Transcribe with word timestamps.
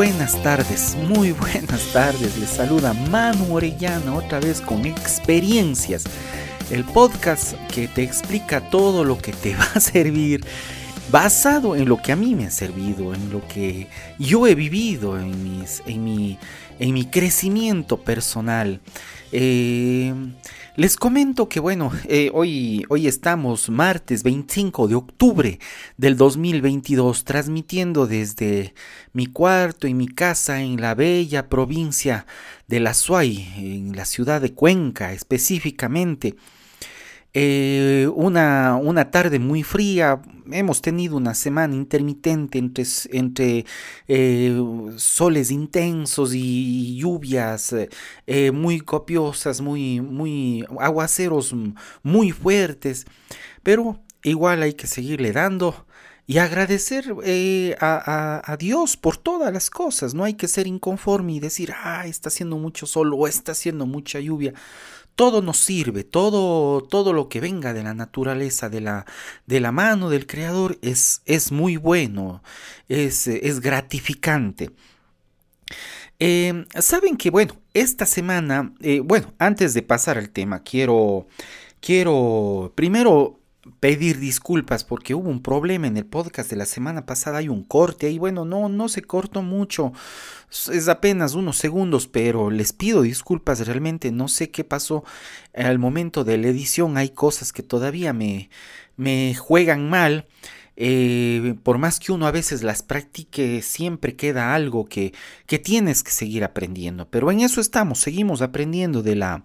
buenas 0.00 0.42
tardes, 0.42 0.96
muy 1.08 1.32
buenas 1.52 1.92
tardes. 1.92 2.38
Les 2.38 2.48
saluda 2.48 2.94
Manu 2.94 3.54
Orellana 3.54 4.14
otra 4.14 4.40
vez 4.40 4.62
con 4.62 4.86
experiencias. 4.86 6.04
El 6.70 6.84
podcast 6.84 7.52
que 7.68 7.86
te 7.86 8.02
explica 8.02 8.70
todo 8.70 9.04
lo 9.04 9.18
que 9.18 9.34
te 9.34 9.54
va 9.60 9.68
a 9.74 9.78
servir 9.78 10.42
basado 11.10 11.76
en 11.76 11.86
lo 11.86 12.00
que 12.00 12.12
a 12.12 12.16
mí 12.16 12.34
me 12.34 12.46
ha 12.46 12.50
servido, 12.50 13.12
en 13.12 13.30
lo 13.30 13.46
que 13.46 13.88
yo 14.18 14.46
he 14.46 14.54
vivido, 14.54 15.20
en, 15.20 15.44
mi, 16.02 16.38
en 16.78 16.94
mi 16.94 17.04
crecimiento 17.04 17.98
personal. 17.98 18.80
Eh, 19.32 20.14
les 20.76 20.96
comento 20.96 21.48
que 21.48 21.60
bueno, 21.60 21.92
eh, 22.04 22.30
hoy, 22.32 22.84
hoy 22.88 23.06
estamos 23.06 23.68
martes 23.70 24.22
25 24.22 24.88
de 24.88 24.94
octubre 24.94 25.58
del 25.96 26.16
2022 26.16 27.24
transmitiendo 27.24 28.06
desde 28.06 28.74
mi 29.12 29.26
cuarto 29.26 29.86
y 29.86 29.94
mi 29.94 30.06
casa 30.06 30.62
en 30.62 30.80
la 30.80 30.94
bella 30.94 31.48
provincia 31.48 32.26
de 32.68 32.80
La 32.80 32.94
Suay, 32.94 33.52
en 33.56 33.96
la 33.96 34.04
ciudad 34.04 34.40
de 34.40 34.54
Cuenca 34.54 35.12
específicamente. 35.12 36.36
Eh, 37.32 38.08
una, 38.16 38.74
una, 38.74 39.12
tarde 39.12 39.38
muy 39.38 39.62
fría, 39.62 40.20
hemos 40.50 40.82
tenido 40.82 41.16
una 41.16 41.34
semana 41.34 41.76
intermitente 41.76 42.58
entre, 42.58 42.84
entre 43.12 43.64
eh, 44.08 44.60
soles 44.96 45.52
intensos 45.52 46.34
y 46.34 46.96
lluvias 46.98 47.72
eh, 48.26 48.50
muy 48.50 48.80
copiosas, 48.80 49.60
muy, 49.60 50.00
muy 50.00 50.66
aguaceros 50.80 51.54
muy 52.02 52.32
fuertes, 52.32 53.06
pero 53.62 54.00
igual 54.24 54.62
hay 54.62 54.74
que 54.74 54.88
seguirle 54.88 55.30
dando 55.30 55.86
y 56.26 56.38
agradecer 56.38 57.12
a, 57.80 58.42
a, 58.52 58.56
Dios 58.56 58.96
por 58.96 59.16
todas 59.16 59.52
las 59.52 59.68
cosas. 59.68 60.14
No 60.14 60.22
hay 60.22 60.34
que 60.34 60.46
ser 60.46 60.68
inconforme 60.68 61.34
y 61.34 61.40
decir, 61.40 61.72
ah, 61.76 62.06
está 62.06 62.28
haciendo 62.28 62.56
mucho 62.56 62.86
sol 62.86 63.12
o 63.14 63.26
está 63.26 63.50
haciendo 63.52 63.84
mucha 63.84 64.20
lluvia 64.20 64.54
todo 65.20 65.42
nos 65.42 65.58
sirve, 65.58 66.02
todo, 66.02 66.80
todo 66.80 67.12
lo 67.12 67.28
que 67.28 67.40
venga 67.40 67.74
de 67.74 67.82
la 67.82 67.92
naturaleza, 67.92 68.70
de 68.70 68.80
la, 68.80 69.04
de 69.44 69.60
la 69.60 69.70
mano 69.70 70.08
del 70.08 70.26
Creador, 70.26 70.78
es, 70.80 71.20
es 71.26 71.52
muy 71.52 71.76
bueno, 71.76 72.42
es, 72.88 73.26
es 73.26 73.60
gratificante. 73.60 74.70
Em, 76.18 76.64
Saben 76.74 77.18
que, 77.18 77.28
bueno, 77.28 77.54
esta 77.74 78.06
semana, 78.06 78.72
eh, 78.80 79.00
bueno, 79.00 79.34
antes 79.38 79.74
de 79.74 79.82
pasar 79.82 80.16
al 80.16 80.30
tema, 80.30 80.62
quiero, 80.62 81.26
quiero 81.82 82.72
primero 82.74 83.39
pedir 83.78 84.18
disculpas 84.18 84.84
porque 84.84 85.14
hubo 85.14 85.30
un 85.30 85.42
problema 85.42 85.86
en 85.86 85.96
el 85.96 86.06
podcast 86.06 86.50
de 86.50 86.56
la 86.56 86.66
semana 86.66 87.06
pasada, 87.06 87.38
hay 87.38 87.48
un 87.48 87.62
corte 87.62 88.10
y 88.10 88.18
bueno, 88.18 88.44
no, 88.44 88.68
no 88.68 88.88
se 88.88 89.02
cortó 89.02 89.42
mucho, 89.42 89.92
es 90.72 90.88
apenas 90.88 91.34
unos 91.34 91.56
segundos, 91.56 92.06
pero 92.06 92.50
les 92.50 92.72
pido 92.72 93.02
disculpas, 93.02 93.66
realmente 93.66 94.10
no 94.10 94.28
sé 94.28 94.50
qué 94.50 94.64
pasó 94.64 95.04
al 95.54 95.78
momento 95.78 96.24
de 96.24 96.38
la 96.38 96.48
edición, 96.48 96.96
hay 96.96 97.10
cosas 97.10 97.52
que 97.52 97.62
todavía 97.62 98.12
me, 98.12 98.50
me 98.96 99.34
juegan 99.34 99.88
mal. 99.88 100.26
Eh, 100.76 101.56
por 101.62 101.78
más 101.78 102.00
que 102.00 102.10
uno 102.10 102.26
a 102.26 102.30
veces 102.30 102.62
las 102.62 102.82
practique, 102.82 103.60
siempre 103.60 104.16
queda 104.16 104.54
algo 104.54 104.86
que, 104.86 105.12
que, 105.46 105.58
tienes 105.58 106.02
que 106.02 106.10
seguir 106.10 106.42
aprendiendo. 106.42 107.06
Pero 107.08 107.30
en 107.30 107.40
eso 107.40 107.60
estamos, 107.60 107.98
seguimos 107.98 108.40
aprendiendo 108.40 109.02
de 109.02 109.16
la, 109.16 109.44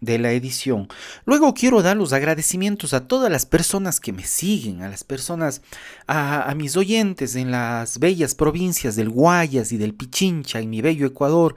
de 0.00 0.18
la 0.18 0.32
edición. 0.32 0.88
Luego 1.24 1.54
quiero 1.54 1.82
dar 1.82 1.96
los 1.96 2.12
agradecimientos 2.12 2.94
a 2.94 3.06
todas 3.06 3.30
las 3.30 3.46
personas 3.46 4.00
que 4.00 4.12
me 4.12 4.24
siguen, 4.24 4.82
a 4.82 4.88
las 4.88 5.04
personas, 5.04 5.62
a, 6.06 6.50
a 6.50 6.54
mis 6.54 6.76
oyentes 6.76 7.36
en 7.36 7.50
las 7.50 7.98
bellas 7.98 8.34
provincias 8.34 8.96
del 8.96 9.10
Guayas 9.10 9.72
y 9.72 9.76
del 9.76 9.94
Pichincha, 9.94 10.58
en 10.58 10.70
mi 10.70 10.80
bello 10.80 11.06
Ecuador, 11.06 11.54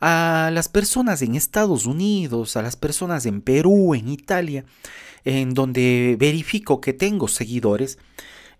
a 0.00 0.50
las 0.52 0.68
personas 0.68 1.22
en 1.22 1.34
Estados 1.34 1.86
Unidos, 1.86 2.56
a 2.56 2.62
las 2.62 2.76
personas 2.76 3.26
en 3.26 3.40
Perú, 3.40 3.94
en 3.94 4.08
Italia, 4.08 4.64
en 5.24 5.54
donde 5.54 6.16
verifico 6.18 6.80
que 6.80 6.92
tengo 6.92 7.28
seguidores. 7.28 7.98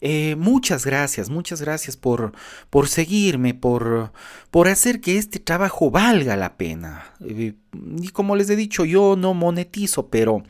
Eh, 0.00 0.36
muchas 0.36 0.84
gracias, 0.84 1.30
muchas 1.30 1.62
gracias 1.62 1.96
por, 1.96 2.32
por 2.68 2.88
seguirme, 2.88 3.54
por, 3.54 4.12
por 4.50 4.68
hacer 4.68 5.00
que 5.00 5.16
este 5.16 5.38
trabajo 5.38 5.90
valga 5.90 6.36
la 6.36 6.56
pena. 6.58 7.14
Eh, 7.20 7.54
y 7.98 8.08
como 8.08 8.36
les 8.36 8.50
he 8.50 8.56
dicho, 8.56 8.84
yo 8.84 9.16
no 9.16 9.34
monetizo, 9.34 10.08
pero 10.08 10.42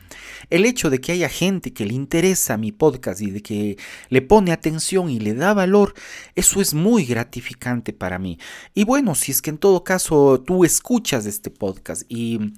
el 0.49 0.65
hecho 0.65 0.89
de 0.89 0.99
que 0.99 1.13
haya 1.13 1.29
gente 1.29 1.73
que 1.73 1.85
le 1.85 1.93
interesa 1.93 2.57
mi 2.57 2.71
podcast 2.71 3.21
y 3.21 3.31
de 3.31 3.41
que 3.41 3.77
le 4.09 4.21
pone 4.21 4.51
atención 4.51 5.09
y 5.09 5.19
le 5.19 5.33
da 5.33 5.53
valor, 5.53 5.93
eso 6.35 6.61
es 6.61 6.73
muy 6.73 7.05
gratificante 7.05 7.93
para 7.93 8.19
mí. 8.19 8.39
Y 8.73 8.83
bueno, 8.83 9.15
si 9.15 9.31
es 9.31 9.41
que 9.41 9.49
en 9.49 9.57
todo 9.57 9.83
caso 9.83 10.41
tú 10.45 10.65
escuchas 10.65 11.25
este 11.25 11.49
podcast 11.49 12.03
y, 12.09 12.53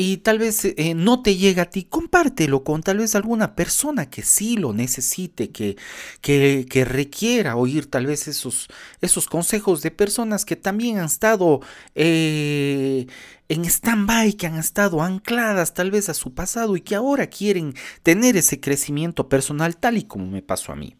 y 0.00 0.18
tal 0.18 0.38
vez 0.38 0.64
eh, 0.64 0.94
no 0.94 1.22
te 1.22 1.36
llega 1.36 1.64
a 1.64 1.70
ti, 1.70 1.82
compártelo 1.82 2.62
con 2.62 2.84
tal 2.84 2.98
vez 2.98 3.16
alguna 3.16 3.56
persona 3.56 4.08
que 4.08 4.22
sí 4.22 4.56
lo 4.56 4.72
necesite, 4.72 5.50
que, 5.50 5.76
que, 6.20 6.66
que 6.70 6.84
requiera 6.84 7.56
oír 7.56 7.90
tal 7.90 8.06
vez 8.06 8.28
esos, 8.28 8.68
esos 9.00 9.26
consejos 9.26 9.82
de 9.82 9.90
personas 9.90 10.46
que 10.46 10.56
también 10.56 10.98
han 10.98 11.06
estado... 11.06 11.60
Eh, 11.94 13.06
en 13.50 13.64
stand-by, 13.64 14.34
que 14.34 14.46
han 14.46 14.58
estado 14.58 15.00
ancladas 15.00 15.72
tal 15.72 15.90
vez 15.90 16.10
a 16.10 16.14
su 16.14 16.34
pasado 16.34 16.76
y 16.76 16.82
que 16.82 16.94
ahora 16.94 17.28
quieren 17.28 17.72
tener 18.02 18.36
ese 18.36 18.60
crecimiento 18.60 19.30
personal 19.30 19.78
tal 19.78 19.96
y 19.96 20.04
como 20.04 20.26
me 20.26 20.42
pasó 20.42 20.72
a 20.72 20.76
mí. 20.76 20.96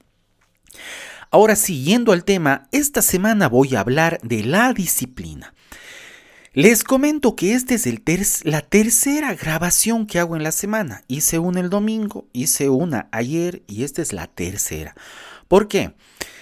Ahora 1.30 1.56
siguiendo 1.56 2.12
al 2.12 2.24
tema, 2.24 2.66
esta 2.72 3.02
semana 3.02 3.50
voy 3.50 3.76
a 3.76 3.80
hablar 3.80 4.18
de 4.22 4.44
la 4.44 4.72
disciplina. 4.72 5.52
Les 6.54 6.82
comento 6.82 7.36
que 7.36 7.52
esta 7.52 7.74
es 7.74 7.86
el 7.86 8.02
la 8.44 8.62
tercera 8.62 9.34
grabación 9.34 10.06
que 10.06 10.18
hago 10.18 10.34
en 10.34 10.42
la 10.42 10.50
semana. 10.50 11.02
Hice 11.06 11.38
una 11.38 11.60
el 11.60 11.68
domingo, 11.68 12.26
hice 12.32 12.70
una 12.70 13.08
ayer 13.12 13.62
y 13.66 13.84
esta 13.84 14.00
es 14.00 14.14
la 14.14 14.28
tercera. 14.28 14.94
¿Por 15.46 15.68
qué? 15.68 15.92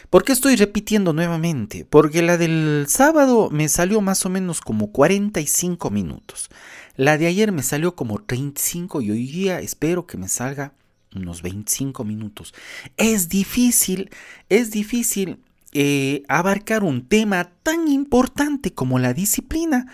¿Por 0.08 0.22
qué 0.22 0.32
estoy 0.32 0.54
repitiendo 0.54 1.12
nuevamente? 1.12 1.84
Porque 1.84 2.22
la 2.22 2.38
del 2.38 2.86
sábado 2.88 3.50
me 3.50 3.68
salió 3.68 4.00
más 4.00 4.24
o 4.24 4.28
menos 4.28 4.60
como 4.60 4.92
45 4.92 5.90
minutos. 5.90 6.50
La 6.94 7.18
de 7.18 7.26
ayer 7.26 7.50
me 7.50 7.64
salió 7.64 7.96
como 7.96 8.22
35 8.22 9.00
y 9.00 9.10
hoy 9.10 9.26
día 9.26 9.58
espero 9.58 10.06
que 10.06 10.18
me 10.18 10.28
salga 10.28 10.72
unos 11.16 11.42
25 11.42 12.04
minutos. 12.04 12.54
Es 12.96 13.28
difícil, 13.28 14.10
es 14.48 14.70
difícil 14.70 15.40
eh, 15.78 16.22
abarcar 16.26 16.84
un 16.84 17.06
tema 17.06 17.50
tan 17.62 17.87
importante 17.88 18.72
como 18.72 18.98
la 18.98 19.12
disciplina 19.12 19.87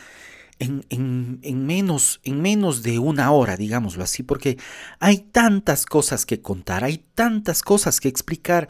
en, 0.60 1.66
menos, 1.66 2.20
en 2.22 2.41
menos 2.41 2.84
de 2.84 3.00
una 3.00 3.32
hora, 3.32 3.56
digámoslo 3.56 4.04
así, 4.04 4.22
porque 4.22 4.59
hay 5.00 5.19
tantas 5.19 5.84
cosas 5.87 6.25
que 6.25 6.41
contar, 6.41 6.84
hay 6.84 7.04
tantas 7.16 7.62
cosas 7.62 7.98
que 7.98 8.09
explicar, 8.09 8.69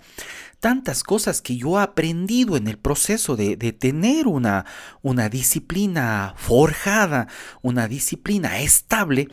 tantas 0.59 1.03
cosas 1.03 1.43
que 1.43 1.59
yo 1.59 1.78
he 1.78 1.83
aprendido 1.83 2.56
en 2.56 2.67
el 2.67 2.78
proceso 2.78 3.37
de, 3.37 3.56
tener 3.72 4.27
una, 4.27 4.65
una 5.03 5.28
disciplina 5.28 6.33
forjada, 6.39 7.28
una 7.61 7.89
disciplina 7.89 8.61
estable, 8.61 9.28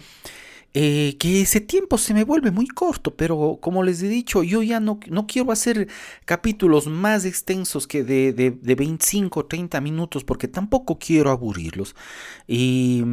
eh, 0.73 1.17
que 1.19 1.41
ese 1.41 1.61
tiempo 1.61 1.97
se 1.97 2.13
me 2.13 2.23
vuelve 2.23 2.51
muy 2.51 2.67
corto, 2.67 3.15
pero 3.15 3.57
como 3.61 3.83
les 3.83 4.03
he 4.03 4.07
dicho, 4.07 4.43
yo 4.43 4.61
ya 4.61 4.79
no, 4.79 4.99
no 5.07 5.25
quiero 5.25 5.51
hacer 5.51 5.87
capítulos 6.25 6.85
más 6.87 7.25
extensos 7.25 7.87
que 7.87 8.03
de, 8.03 8.33
de, 8.33 8.51
de 8.51 8.75
25 8.75 9.39
o 9.39 9.45
30 9.45 9.81
minutos 9.81 10.23
porque 10.23 10.47
tampoco 10.47 10.99
quiero 10.99 11.31
aburrirlos. 11.31 11.95
Y, 12.47 13.03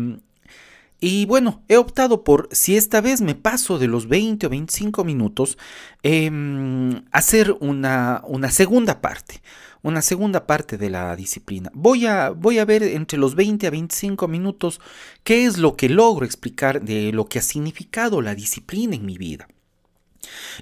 y 1.01 1.27
bueno, 1.27 1.63
he 1.69 1.77
optado 1.77 2.25
por, 2.25 2.49
si 2.53 2.77
esta 2.77 3.01
vez 3.01 3.21
me 3.21 3.35
paso 3.35 3.79
de 3.79 3.87
los 3.87 4.09
20 4.09 4.47
o 4.47 4.51
25 4.51 5.05
minutos, 5.05 5.59
em, 6.03 7.05
hacer 7.11 7.57
una, 7.61 8.23
una 8.27 8.51
segunda 8.51 9.01
parte 9.01 9.41
una 9.87 10.03
segunda 10.03 10.47
parte 10.47 10.79
de 10.79 10.91
la 10.91 11.15
disciplina. 11.15 11.71
Voy 11.73 12.07
a, 12.07 12.31
voy 12.31 12.59
a 12.59 12.65
ver 12.65 12.83
entre 12.83 13.19
los 13.19 13.37
20 13.37 13.69
a 13.69 13.71
25 13.71 14.27
minutos 14.27 14.81
qué 15.23 15.45
es 15.45 15.59
lo 15.59 15.77
que 15.77 15.89
logro 15.89 16.27
explicar 16.27 16.83
de 16.83 17.13
lo 17.13 17.27
que 17.27 17.39
ha 17.39 17.43
significado 17.43 18.21
la 18.21 18.35
disciplina 18.35 18.97
en 18.97 19.07
mi 19.07 19.17
vida. 19.17 19.47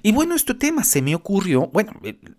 Y 0.03 0.11
bueno, 0.11 0.35
este 0.35 0.53
tema 0.53 0.83
se 0.83 1.01
me 1.01 1.15
ocurrió, 1.15 1.71
bueno, 1.73 1.93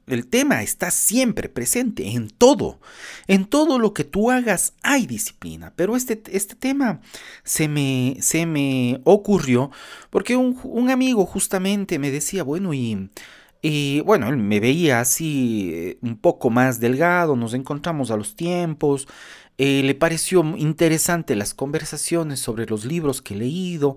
el, 0.07 0.27
tema 0.29 0.63
está 0.63 0.93
siempre 0.93 1.49
presente 1.49 2.09
en 2.11 2.31
todo, 2.31 2.79
en 3.27 3.47
todo 3.47 3.81
lo 3.81 3.93
que 3.93 4.05
tú 4.05 4.31
hagas 4.31 4.75
hay 4.85 5.09
disciplina, 5.09 5.73
pero 5.75 5.97
este, 5.97 6.23
este 6.31 6.55
tema 6.55 7.01
se 7.43 7.67
me, 7.67 8.17
se 8.21 8.47
me 8.47 9.01
ocurrió 9.03 9.73
porque 10.11 10.37
un, 10.37 10.57
un 10.63 10.89
amigo 10.89 11.27
justamente 11.27 11.99
me 11.99 12.13
decía, 12.13 12.45
bueno, 12.45 12.73
y 12.73 13.11
y 13.63 14.01
bueno, 14.01 14.29
él 14.29 14.37
me 14.37 14.61
veía 14.61 15.01
así 15.01 15.71
eh, 15.73 15.99
un 16.03 16.19
poco 16.19 16.51
más 16.51 16.81
delgado, 16.81 17.37
nos 17.37 17.55
encontramos 17.55 18.11
a 18.11 18.17
los 18.17 18.37
tiempos 18.37 19.09
eh, 19.59 19.83
le 19.83 19.95
pareció 19.95 20.45
interesante 20.59 21.35
las 21.35 21.55
conversaciones 21.55 22.41
sobre 22.41 22.67
los 22.67 22.85
libros 22.85 23.23
que 23.23 23.33
he 23.33 23.39
leído 23.39 23.97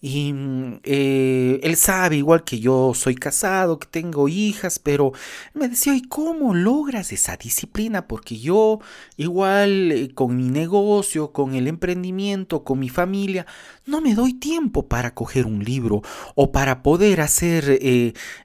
y 0.00 0.32
mm, 0.32 0.80
eh, 0.84 1.58
él 1.64 1.74
sabe 1.74 2.16
igual 2.16 2.44
que 2.44 2.60
yo 2.60 2.92
soy 2.94 3.16
casado, 3.16 3.80
que 3.80 3.88
tengo 3.88 4.28
hijas, 4.28 4.78
pero 4.78 5.12
me 5.52 5.68
decía, 5.68 5.96
¿y 5.96 6.02
cómo 6.02 6.54
logras 6.54 7.10
esa 7.10 7.36
disciplina? 7.36 8.06
Porque 8.06 8.38
yo 8.38 8.78
igual 9.16 9.90
eh, 9.90 10.14
con 10.14 10.36
mi 10.36 10.48
negocio, 10.48 11.32
con 11.32 11.56
el 11.56 11.66
emprendimiento, 11.66 12.62
con 12.62 12.78
mi 12.78 12.88
familia, 12.88 13.46
no 13.86 14.00
me 14.00 14.14
doy 14.14 14.34
tiempo 14.34 14.86
para 14.86 15.12
coger 15.12 15.46
un 15.46 15.64
libro 15.64 16.02
o 16.36 16.52
para 16.52 16.84
poder 16.84 17.20
hacer 17.20 17.80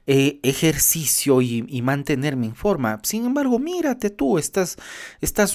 ejercicio 0.06 1.40
y, 1.42 1.62
mantenerme 1.86 2.46
en 2.46 2.56
forma. 2.56 2.98
Sin 3.04 3.26
embargo, 3.26 3.60
mírate 3.60 4.10
tú, 4.10 4.38
estás, 4.38 4.76
estás, 5.20 5.54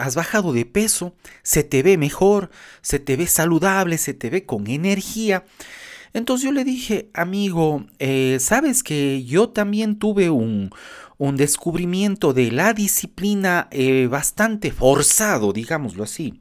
has 0.00 0.14
bajado 0.14 0.27
de 0.32 0.64
peso, 0.66 1.14
se 1.42 1.64
te 1.64 1.82
ve 1.82 1.96
mejor, 1.96 2.50
se 2.82 2.98
te 2.98 3.16
ve 3.16 3.26
saludable, 3.26 3.98
se 3.98 4.14
te 4.14 4.30
ve 4.30 4.44
con 4.44 4.66
energía. 4.66 5.44
Entonces 6.12 6.44
yo 6.44 6.52
le 6.52 6.64
dije, 6.64 7.10
amigo, 7.14 7.86
eh, 7.98 8.38
sabes 8.40 8.82
que 8.82 9.24
yo 9.24 9.50
también 9.50 9.98
tuve 9.98 10.30
un, 10.30 10.70
un 11.18 11.36
descubrimiento 11.36 12.32
de 12.32 12.50
la 12.50 12.72
disciplina 12.74 13.68
eh, 13.70 14.06
bastante 14.06 14.70
forzado, 14.70 15.52
digámoslo 15.52 16.04
así. 16.04 16.40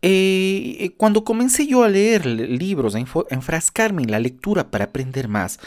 Eh, 0.00 0.92
cuando 0.96 1.24
comencé 1.24 1.66
yo 1.66 1.82
a 1.82 1.88
leer 1.88 2.24
libros, 2.24 2.94
a 2.94 3.00
enfrascarme 3.30 4.02
en 4.02 4.12
la 4.12 4.20
lectura 4.20 4.70
para 4.70 4.84
aprender 4.84 5.26
más, 5.26 5.58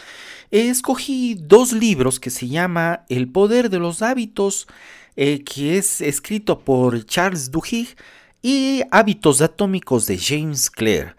escogí 0.50 1.34
dos 1.34 1.72
libros 1.72 2.18
que 2.18 2.30
se 2.30 2.48
llama 2.48 3.04
El 3.08 3.28
poder 3.28 3.68
de 3.68 3.78
los 3.78 4.00
hábitos 4.02 4.68
eh, 5.16 5.42
que 5.44 5.78
es 5.78 6.00
escrito 6.00 6.60
por 6.60 7.04
Charles 7.04 7.50
Duhigg, 7.50 7.96
y 8.42 8.82
Hábitos 8.90 9.40
Atómicos 9.40 10.06
de 10.06 10.18
James 10.18 10.68
Clear. 10.68 11.16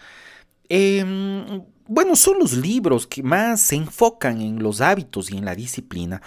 Em, 0.67 1.63
bueno, 1.87 2.15
son 2.15 2.39
los 2.39 2.53
libros 2.53 3.07
que 3.07 3.23
más 3.23 3.61
se 3.61 3.75
enfocan 3.75 4.39
en 4.41 4.63
los 4.63 4.79
hábitos 4.79 5.31
y 5.31 5.37
en 5.37 5.45
la 5.45 5.55
disciplina. 5.55 6.21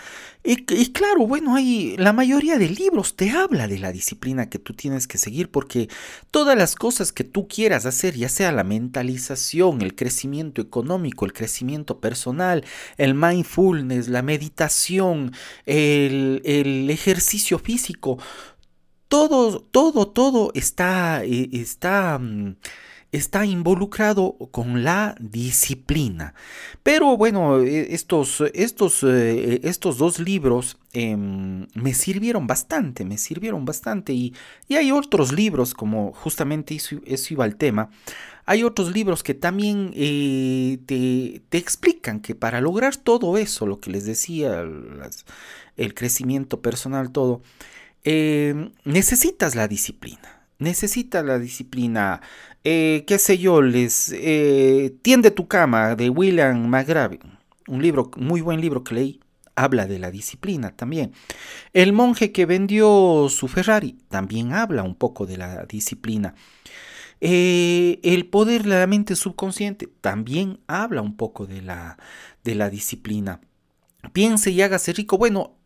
Y, 0.44 0.56
claro, 0.92 1.26
bueno, 1.26 1.56
hay, 1.56 1.96
la 1.96 2.12
mayoría 2.12 2.56
de 2.56 2.68
libros 2.68 3.16
te 3.16 3.30
habla 3.30 3.66
de 3.66 3.78
la 3.78 3.90
disciplina 3.90 4.48
que 4.48 4.60
tú 4.60 4.74
tienes 4.74 5.08
que 5.08 5.18
seguir 5.18 5.50
porque 5.50 5.88
todas 6.30 6.56
las 6.56 6.76
cosas 6.76 7.10
que 7.10 7.24
tú 7.24 7.48
quieras 7.48 7.84
hacer, 7.84 8.14
ya 8.14 8.28
sea 8.28 8.52
la 8.52 8.62
mentalización, 8.62 9.82
el 9.82 9.96
crecimiento 9.96 10.60
económico, 10.60 11.24
el 11.24 11.32
crecimiento 11.32 11.98
personal, 11.98 12.64
el 12.96 13.14
mindfulness, 13.14 14.08
la 14.08 14.22
meditación, 14.22 15.32
el, 15.64 16.42
el 16.44 16.90
ejercicio 16.90 17.58
físico, 17.58 18.18
todo, 19.08 19.60
todo, 19.60 20.06
todo 20.06 20.52
está, 20.54 21.24
eh, 21.24 21.48
está 21.52 22.18
mm, 22.18 22.56
está 23.16 23.44
involucrado 23.44 24.36
con 24.50 24.84
la 24.84 25.16
disciplina. 25.18 26.34
Pero 26.82 27.16
bueno, 27.16 27.60
e, 27.60 27.94
estos, 27.94 28.42
estos, 28.54 29.02
eh, 29.02 29.60
estos 29.64 29.98
dos 29.98 30.18
libros 30.18 30.78
em, 30.92 31.66
me 31.74 31.94
sirvieron 31.94 32.46
bastante, 32.46 33.04
me 33.04 33.18
sirvieron 33.18 33.64
bastante. 33.64 34.12
Y, 34.12 34.34
hay 34.70 34.92
otros 34.92 35.32
libros, 35.32 35.74
como 35.74 36.12
justamente 36.12 36.76
eso, 36.76 37.34
iba 37.34 37.44
al 37.44 37.56
tema, 37.56 37.90
hay 38.44 38.62
otros 38.62 38.92
libros 38.92 39.22
que 39.22 39.34
también 39.34 39.90
eh, 39.94 40.78
te, 40.86 41.58
explican 41.58 42.20
que 42.20 42.34
para 42.34 42.60
lograr 42.60 42.96
todo 42.96 43.38
eso, 43.38 43.66
lo 43.66 43.80
que 43.80 43.90
les 43.90 44.04
decía, 44.04 44.64
el 45.76 45.94
crecimiento 45.94 46.60
personal, 46.60 47.10
todo, 47.10 47.42
em, 48.04 48.70
necesitas 48.84 49.54
la 49.54 49.68
disciplina 49.68 50.35
necesita 50.58 51.22
la 51.22 51.38
disciplina. 51.38 52.20
Eh, 52.64 53.04
qué 53.06 53.18
sé 53.18 53.38
yo, 53.38 53.62
les 53.62 54.12
eh, 54.14 54.96
Tiende 55.02 55.30
tu 55.30 55.46
cama 55.48 55.94
de 55.94 56.10
William 56.10 56.66
McGraven, 56.68 57.20
un 57.68 57.82
libro, 57.82 58.10
muy 58.16 58.40
buen 58.40 58.60
libro 58.60 58.82
que 58.82 58.94
leí, 58.94 59.20
habla 59.54 59.86
de 59.86 59.98
la 59.98 60.10
disciplina 60.10 60.70
también. 60.76 61.12
El 61.72 61.92
monje 61.92 62.32
que 62.32 62.46
vendió 62.46 63.28
su 63.30 63.48
Ferrari 63.48 63.98
también 64.08 64.52
habla 64.52 64.82
un 64.82 64.94
poco 64.94 65.26
de 65.26 65.36
la 65.36 65.64
disciplina. 65.64 66.34
Eh, 67.20 67.98
el 68.02 68.26
poder 68.26 68.64
de 68.64 68.78
la 68.78 68.86
mente 68.86 69.16
subconsciente 69.16 69.88
también 70.00 70.60
habla 70.66 71.00
un 71.00 71.16
poco 71.16 71.46
de 71.46 71.62
la, 71.62 71.98
de 72.44 72.54
la 72.54 72.68
disciplina. 72.68 73.40
Piense 74.12 74.50
y 74.50 74.60
hágase 74.62 74.92
rico. 74.92 75.18
Bueno, 75.18 75.56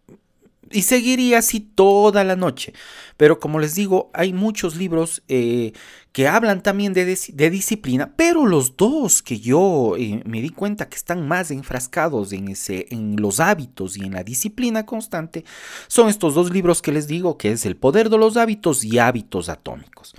y 0.70 0.82
seguiría 0.82 1.38
así 1.38 1.60
toda 1.60 2.24
la 2.24 2.36
noche. 2.36 2.72
Pero 3.16 3.40
como 3.40 3.58
les 3.58 3.74
digo, 3.74 4.10
hay 4.14 4.32
muchos 4.32 4.76
libros 4.76 5.22
eh, 5.28 5.72
que 6.12 6.28
hablan 6.28 6.62
también 6.62 6.92
de, 6.92 7.04
disciplina, 7.50 8.14
pero 8.16 8.46
los 8.46 8.76
dos 8.76 9.22
que 9.22 9.40
yo 9.40 9.94
eh, 9.98 10.22
me 10.24 10.40
di 10.40 10.50
cuenta 10.50 10.88
que 10.88 10.96
están 10.96 11.26
más 11.26 11.50
enfrascados 11.50 12.32
en, 12.32 13.16
los 13.16 13.40
hábitos 13.40 13.96
y 13.96 14.04
en 14.04 14.12
la 14.12 14.24
disciplina 14.24 14.86
constante, 14.86 15.44
son 15.88 16.08
estos 16.08 16.34
dos 16.34 16.50
libros 16.50 16.82
que 16.82 16.92
les 16.92 17.06
digo, 17.06 17.36
que 17.36 17.52
es 17.52 17.66
El 17.66 17.76
poder 17.76 18.10
de 18.10 18.18
los 18.18 18.36
hábitos 18.36 18.84
y 18.84 18.98
Hábitos 18.98 19.48
Atómicos. 19.48 20.14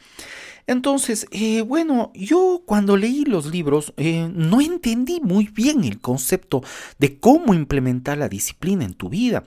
Entonces, 0.67 1.25
eh, 1.31 1.61
bueno, 1.63 2.11
yo 2.13 2.61
cuando 2.65 2.95
leí 2.95 3.25
los 3.25 3.47
libros 3.47 3.93
no 3.97 4.61
entendí 4.61 5.19
muy 5.19 5.47
bien 5.47 5.83
el 5.83 5.99
concepto 5.99 6.61
de 6.99 7.19
cómo 7.19 7.53
implementar 7.53 8.19
la 8.19 8.29
disciplina 8.29 8.85
en 8.85 8.93
tu 8.93 9.09
vida. 9.09 9.43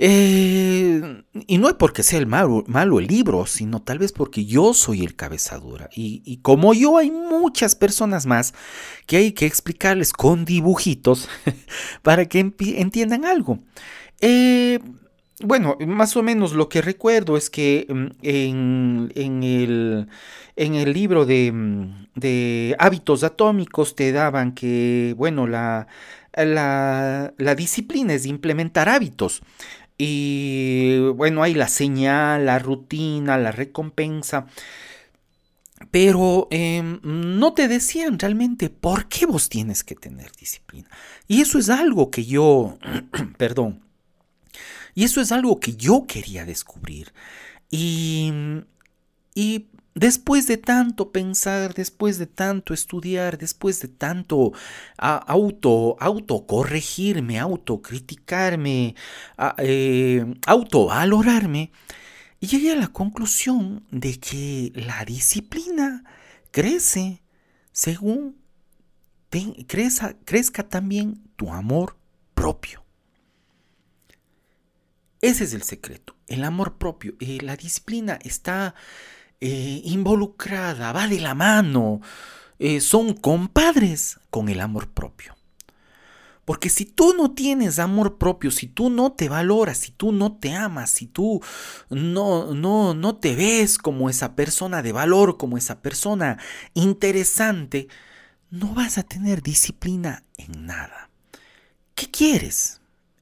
Eh, 0.00 1.24
y 1.48 1.58
no 1.58 1.68
es 1.68 1.74
porque 1.74 2.04
sea 2.04 2.20
el 2.20 2.26
malo, 2.26 2.62
malo, 2.68 3.00
el 3.00 3.08
libro, 3.08 3.46
sino 3.46 3.82
tal 3.82 3.98
vez 3.98 4.12
porque 4.12 4.44
yo 4.44 4.72
soy 4.72 5.02
el 5.02 5.16
cabezadura. 5.16 5.90
Y, 5.94 6.22
y, 6.24 6.36
como 6.38 6.72
yo 6.72 6.98
hay 6.98 7.10
muchas 7.10 7.74
personas 7.74 8.24
más 8.24 8.54
que 9.06 9.16
hay 9.16 9.32
que 9.32 9.46
explicarles 9.46 10.12
con 10.12 10.44
dibujitos 10.44 11.28
para 12.02 12.26
que 12.26 12.38
entiendan 12.38 13.24
algo. 13.24 13.58
Eh, 14.20 14.78
bueno, 15.40 15.76
más 15.86 16.16
o 16.16 16.22
menos 16.22 16.52
lo 16.52 16.68
que 16.68 16.82
recuerdo 16.82 17.36
es 17.36 17.50
que 17.50 17.86
mm, 17.88 18.06
en, 18.22 19.12
en, 19.14 19.42
el, 19.42 20.08
en 20.56 20.74
el, 20.74 20.92
libro 20.92 21.26
de, 21.26 21.52
mm, 21.52 22.06
de, 22.14 22.76
hábitos 22.78 23.24
atómicos 23.24 23.94
te 23.94 24.12
daban 24.12 24.52
que, 24.54 25.14
bueno, 25.16 25.46
la, 25.46 25.86
la, 26.36 27.32
la 27.36 27.54
disciplina 27.54 28.14
es 28.14 28.26
implementar 28.26 28.88
hábitos. 28.88 29.42
Y 29.98 30.98
bueno, 31.16 31.42
hay 31.42 31.54
la 31.54 31.68
señal, 31.68 32.46
la 32.46 32.60
rutina, 32.60 33.36
la 33.36 33.50
recompensa. 33.50 34.46
Pero 35.90 36.48
em, 36.50 37.00
no 37.02 37.52
te 37.54 37.68
decían 37.68 38.18
realmente 38.18 38.70
por 38.70 39.08
qué 39.08 39.26
vos 39.26 39.48
tienes 39.48 39.84
que 39.84 39.94
tener 39.94 40.30
disciplina. 40.32 40.88
Y 41.26 41.40
eso 41.40 41.58
es 41.58 41.68
algo 41.68 42.10
que 42.10 42.24
yo, 42.24 42.78
perdón, 43.36 43.82
y 44.94 45.04
eso 45.04 45.20
es 45.20 45.30
algo 45.30 45.60
que 45.60 45.76
yo 45.76 46.06
quería 46.06 46.44
descubrir. 46.44 47.12
Y, 47.70 48.32
y 49.34 49.66
Después 49.98 50.46
de 50.46 50.58
tanto 50.58 51.10
pensar, 51.10 51.74
después 51.74 52.18
de 52.18 52.26
tanto 52.26 52.72
estudiar, 52.72 53.36
después 53.36 53.80
de 53.80 53.88
tanto 53.88 54.52
auto, 54.96 55.96
autocorregirme, 55.98 57.40
autocriticarme, 57.40 58.94
eh, 59.56 60.24
autovalorarme, 60.46 61.72
llegué 62.38 62.70
a 62.70 62.76
la 62.76 62.86
conclusión 62.86 63.84
de 63.90 64.20
que 64.20 64.70
la 64.76 65.04
disciplina 65.04 66.04
crece 66.52 67.20
según 67.72 68.36
crezca 69.66 70.68
también 70.68 71.24
tu 71.34 71.52
amor 71.52 71.96
propio. 72.34 72.84
Ese 75.20 75.42
es 75.42 75.54
el 75.54 75.64
secreto, 75.64 76.14
el 76.28 76.44
amor 76.44 76.78
propio. 76.78 77.16
Eh, 77.18 77.38
la 77.42 77.56
disciplina 77.56 78.20
está 78.22 78.76
eh, 79.40 79.82
involucrada, 79.84 80.92
va 80.92 81.06
de 81.06 81.20
la 81.20 81.34
mano, 81.34 82.00
eh, 82.58 82.80
son 82.80 83.14
compadres 83.14 84.18
con 84.30 84.48
el 84.48 84.60
amor 84.60 84.88
propio. 84.90 85.36
Porque 86.44 86.70
si 86.70 86.86
tú 86.86 87.12
no 87.14 87.32
tienes 87.32 87.78
amor 87.78 88.16
propio, 88.16 88.50
si 88.50 88.68
tú 88.68 88.88
no 88.88 89.12
te 89.12 89.28
valoras, 89.28 89.76
si 89.76 89.92
tú 89.92 90.12
no 90.12 90.38
te 90.38 90.54
amas, 90.54 90.90
si 90.90 91.06
tú 91.06 91.42
no, 91.90 92.54
no, 92.54 92.94
no 92.94 93.16
te 93.16 93.36
ves 93.36 93.76
como 93.76 94.08
esa 94.08 94.34
persona 94.34 94.80
de 94.80 94.92
valor, 94.92 95.36
como 95.36 95.58
esa 95.58 95.82
persona 95.82 96.38
interesante, 96.72 97.88
no 98.48 98.72
vas 98.72 98.96
a 98.96 99.02
tener 99.02 99.42
disciplina 99.42 100.24
en 100.38 100.64
nada. 100.64 101.10
¿Qué 101.94 102.10
quieres? 102.10 102.77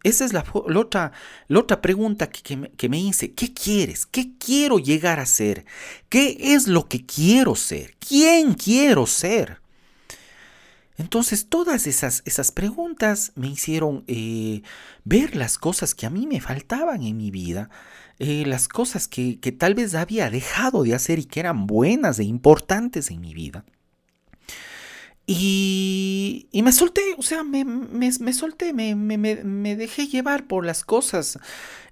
Esa 0.06 0.24
es 0.24 0.32
la, 0.32 0.44
otra, 0.52 1.82
pregunta 1.82 2.30
que, 2.30 2.56
me, 2.56 2.70
que, 2.70 2.88
me, 2.88 3.00
hice. 3.00 3.32
¿Qué 3.32 3.52
quieres? 3.52 4.06
¿Qué 4.06 4.30
quiero 4.38 4.78
llegar 4.78 5.18
a 5.18 5.26
ser? 5.26 5.64
¿Qué 6.08 6.36
es 6.38 6.68
lo 6.68 6.86
que 6.86 7.04
quiero 7.04 7.56
ser? 7.56 7.96
¿Quién 7.98 8.54
quiero 8.54 9.08
ser? 9.08 9.60
Entonces 10.96 11.48
todas 11.48 11.88
esas, 11.88 12.22
esas 12.24 12.52
preguntas 12.52 13.32
me 13.34 13.48
hicieron 13.48 14.04
eh, 14.06 14.62
ver 15.02 15.34
las 15.34 15.58
cosas 15.58 15.96
que 15.96 16.06
a 16.06 16.10
mí 16.10 16.28
me 16.28 16.40
faltaban 16.40 17.02
en 17.02 17.16
mi 17.16 17.32
vida, 17.32 17.68
eh, 18.20 18.44
las 18.46 18.68
cosas 18.68 19.08
que, 19.08 19.40
que, 19.40 19.50
tal 19.50 19.74
vez 19.74 19.96
había 19.96 20.30
dejado 20.30 20.84
de 20.84 20.94
hacer 20.94 21.18
y 21.18 21.24
que 21.24 21.40
eran 21.40 21.66
buenas 21.66 22.20
e 22.20 22.24
importantes 22.24 23.10
en 23.10 23.20
mi 23.20 23.34
vida. 23.34 23.64
Y, 25.28 26.48
me 26.52 26.70
solté, 26.70 27.02
o 27.18 27.22
sea, 27.22 27.42
me, 27.42 27.64
me, 27.64 28.10
me 28.20 28.32
solté, 28.32 28.72
me, 28.72 28.94
me, 28.94 29.76
dejé 29.76 30.06
llevar 30.06 30.46
por 30.46 30.64
las 30.64 30.84
cosas, 30.84 31.38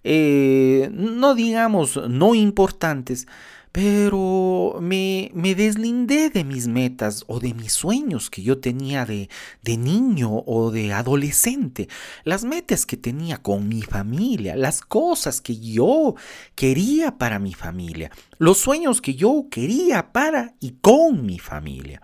eh, 0.04 0.88
no 0.92 1.34
digamos, 1.34 2.00
no 2.08 2.36
importantes, 2.36 3.26
pero 3.72 4.78
me, 4.80 5.32
me, 5.34 5.56
deslindé 5.56 6.30
de 6.30 6.44
mis 6.44 6.68
metas 6.68 7.24
o 7.26 7.40
de 7.40 7.54
mis 7.54 7.72
sueños 7.72 8.30
que 8.30 8.40
yo 8.40 8.58
tenía 8.58 9.04
de, 9.04 9.28
de, 9.62 9.76
niño 9.78 10.30
o 10.46 10.70
de 10.70 10.92
adolescente, 10.92 11.88
las 12.22 12.44
metas 12.44 12.86
que 12.86 12.96
tenía 12.96 13.38
con 13.38 13.66
mi 13.66 13.82
familia, 13.82 14.54
las 14.54 14.80
cosas 14.80 15.40
que 15.40 15.58
yo 15.58 16.14
quería 16.54 17.18
para 17.18 17.40
mi 17.40 17.52
familia, 17.52 18.12
los 18.38 18.58
sueños 18.58 19.00
que 19.00 19.16
yo 19.16 19.48
quería 19.50 20.12
para 20.12 20.54
y 20.60 20.76
con 20.80 21.26
mi 21.26 21.40
familia. 21.40 22.00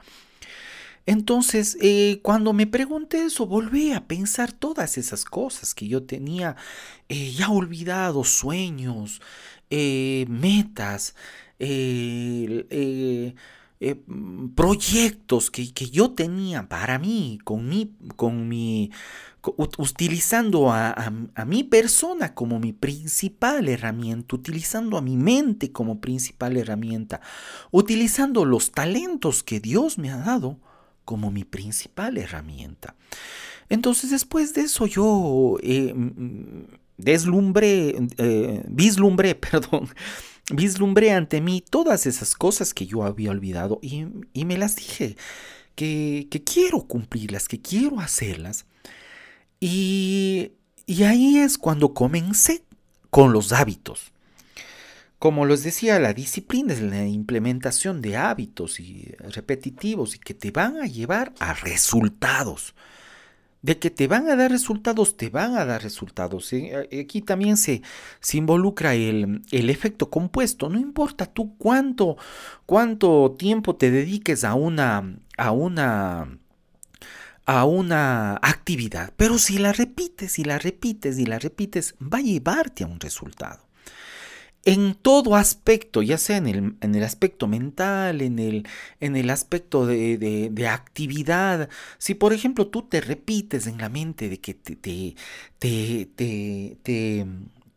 Entonces, 1.11 1.77
eh, 1.81 2.21
cuando 2.23 2.53
me 2.53 2.69
pregunté 2.69 3.25
eso, 3.25 3.45
volví 3.45 3.93
a 3.93 4.07
pensar 4.07 4.53
todas 4.53 4.97
esas 4.97 5.25
cosas 5.25 5.75
que 5.75 5.89
yo 5.89 6.05
tenía 6.05 6.55
eh, 7.09 7.33
ya 7.33 7.51
olvidado, 7.51 8.23
sueños, 8.23 9.21
eh, 9.71 10.25
metas, 10.29 11.17
eh, 11.59 12.65
proyectos 14.55 15.51
que, 15.51 15.67
yo 15.91 16.13
tenía 16.13 16.69
para 16.69 17.01
mí, 17.01 17.41
con 17.43 17.69
mi, 17.69 17.93
con 18.15 18.49
mi 18.49 18.93
utilizando 19.57 20.71
a, 20.71 20.93
a, 21.35 21.45
mi 21.45 21.65
persona 21.65 22.35
como 22.35 22.61
mi 22.61 22.73
principal 22.73 23.69
herramienta, 23.69 24.37
utilizando 24.37 24.97
a 24.97 25.03
mi 25.03 25.17
mente 25.17 25.73
como 25.73 26.01
principal 26.01 26.57
herramienta, 26.57 27.21
utilizando 27.73 28.45
los 28.45 28.71
talentos 28.71 29.43
que 29.43 29.59
Dios 29.59 29.99
me 29.99 30.11
ha 30.11 30.19
dado 30.19 30.61
como 31.11 31.33
mi 31.33 31.43
principal 31.43 32.19
herramienta. 32.19 32.95
Entonces 33.69 34.11
después 34.11 34.55
de 34.55 34.61
eso 34.61 34.87
yo 34.87 35.57
eh, 35.61 35.93
deslumbré, 36.97 37.97
vislumbré, 38.69 39.35
perdón, 39.51 39.89
vislumbré 40.53 41.11
ante 41.11 41.41
mí 41.41 41.65
todas 41.69 42.07
esas 42.07 42.37
cosas 42.37 42.73
que 42.73 42.87
yo 42.87 43.03
había 43.03 43.33
olvidado 43.33 43.81
y, 43.83 44.05
me 44.45 44.57
las 44.57 44.77
dije, 44.77 45.17
que, 45.75 46.29
quiero 46.45 46.87
cumplirlas, 46.87 47.49
que 47.49 47.61
quiero 47.61 47.99
hacerlas. 47.99 48.67
Y, 49.59 50.53
y 50.87 51.03
ahí 51.03 51.39
es 51.39 51.59
cuando 51.59 51.93
comencé 51.93 52.63
con 53.11 53.33
los 53.33 53.53
hábitos. 53.53 54.13
Como 55.21 55.45
les 55.45 55.63
decía, 55.63 55.99
la 55.99 56.15
disciplina 56.15 56.73
es 56.73 56.81
la 56.81 57.05
implementación 57.07 58.01
de 58.01 58.17
hábitos 58.17 58.81
y 58.81 59.15
repetitivos 59.19 60.17
y 60.17 60.19
que 60.19 60.33
te 60.33 60.51
van 60.51 60.79
a 60.79 60.87
llevar 60.87 61.35
a 61.41 61.53
resultados 61.53 62.75
de 63.61 63.79
que 63.79 63.91
te 63.91 64.09
van 64.09 64.31
a 64.31 64.37
dar 64.37 64.51
resultados, 64.51 65.19
te 65.19 65.29
van 65.29 65.59
a 65.59 65.67
dar 65.67 65.83
resultados. 65.83 66.51
Aquí 66.99 67.21
también 67.21 67.59
se, 67.59 67.83
involucra 68.33 68.95
el, 68.95 69.43
efecto 69.51 70.09
compuesto. 70.09 70.71
No 70.71 70.79
importa 70.79 71.27
tú 71.27 71.55
cuánto, 71.59 72.17
tiempo 73.39 73.77
te 73.77 73.91
dediques 73.91 74.43
a 74.43 74.55
una 74.55 75.19
actividad, 78.37 79.13
pero 79.19 79.37
si 79.37 79.59
la 79.59 79.75
repites 79.75 80.39
y 80.39 80.45
la 80.45 80.59
repites 80.59 81.19
y 81.19 81.27
la 81.27 81.39
repites, 81.39 81.95
va 82.01 82.17
a 82.19 82.23
llevarte 82.23 82.85
a 82.85 82.87
un 82.87 83.01
resultado 83.01 83.70
en 84.65 84.95
todo 84.95 85.37
aspecto, 85.37 86.03
ya 86.03 86.19
sea 86.19 86.37
en 86.37 86.47
el, 86.47 86.75
en 86.81 86.95
el 86.95 87.03
aspecto 87.05 87.47
mental, 87.47 88.21
en 88.21 88.39
el, 88.39 88.69
en 89.01 89.17
el 89.17 89.31
aspecto 89.31 89.87
de, 89.87 90.19
de, 90.19 90.69
actividad. 90.69 91.69
Si 91.99 92.15
por 92.15 92.33
ejemplo 92.33 92.67
tú 92.67 92.83
te 92.83 93.01
repites 93.01 93.67
en 93.67 93.79
la 93.79 93.89
mente 93.89 94.29
de 94.29 94.39
que 94.39 94.55
te, 94.55 94.77
te, 94.77 95.17
te, 95.59 96.77
te, 96.83 97.27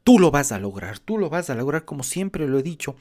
tú 0.04 0.20
lo 0.20 0.32
vas 0.32 0.52
a 0.52 0.60
lograr, 0.60 1.00
tú 1.00 1.18
lo 1.18 1.30
vas 1.30 1.50
a 1.50 1.56
lograr 1.56 1.86
como 1.86 2.04
siempre 2.04 2.48
lo 2.48 2.60
he 2.60 2.64
dicho, 2.64 2.96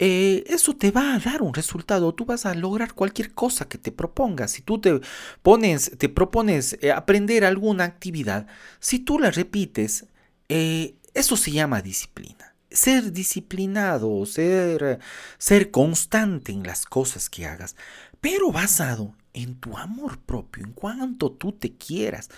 eh, 0.00 0.44
eso 0.48 0.74
te 0.74 0.90
va 0.90 1.14
a 1.14 1.18
dar 1.18 1.42
un 1.42 1.54
resultado. 1.54 2.14
Tú 2.14 2.24
vas 2.24 2.46
a 2.46 2.54
lograr 2.54 2.94
cualquier 2.94 3.32
cosa 3.32 3.68
que 3.68 3.78
te 3.78 3.92
propongas. 3.92 4.52
Si 4.52 4.62
tú 4.62 4.80
te 4.80 5.00
pones, 5.42 5.92
te 5.98 6.08
propones 6.08 6.78
eh, 6.80 6.90
aprender 6.90 7.44
alguna 7.44 7.84
actividad, 7.84 8.46
si 8.80 8.98
tú 9.00 9.18
la 9.18 9.30
repites, 9.30 10.06
eh, 10.48 10.94
eso 11.14 11.36
se 11.36 11.52
llama 11.52 11.82
disciplina 11.82 12.49
ser 12.70 13.12
disciplinado, 13.12 14.24
ser, 14.26 15.00
ser 15.38 15.70
constante 15.70 16.52
en 16.52 16.62
las 16.62 16.84
cosas 16.84 17.28
que 17.28 17.46
hagas, 17.46 17.76
pero 18.20 18.52
basado 18.52 19.14
en 19.32 19.54
tu 19.56 19.76
amor 19.76 20.18
propio, 20.18 20.64
en 20.64 20.72
cuanto 20.72 21.30
tú 21.32 21.52
te 21.52 21.72
quieras. 21.72 22.28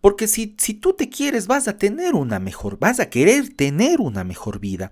Porque 0.00 0.26
si, 0.26 0.56
si, 0.58 0.74
tú 0.74 0.94
te 0.94 1.08
quieres, 1.08 1.46
vas 1.46 1.68
a 1.68 1.78
tener 1.78 2.14
una 2.14 2.40
mejor, 2.40 2.76
vas 2.76 2.98
a 2.98 3.08
querer 3.08 3.54
tener 3.54 4.00
una 4.00 4.24
mejor 4.24 4.58
vida, 4.58 4.90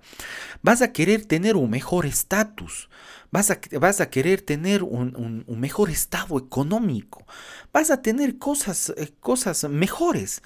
vas 0.61 0.81
a 0.81 0.93
querer 0.93 1.25
tener 1.25 1.57
un 1.57 1.69
mejor 1.69 2.05
estatus, 2.05 2.89
vas 3.29 3.51
a, 3.51 3.59
vas 3.77 3.99
a 3.99 4.09
querer 4.09 4.41
tener 4.41 4.83
un, 4.83 5.43
mejor 5.49 5.89
estado 5.89 6.37
económico, 6.37 7.25
vas 7.73 7.91
a 7.91 8.01
tener 8.01 8.37
cosas, 8.37 8.93
eh, 8.95 9.11
cosas 9.19 9.65
mejores, 9.69 10.43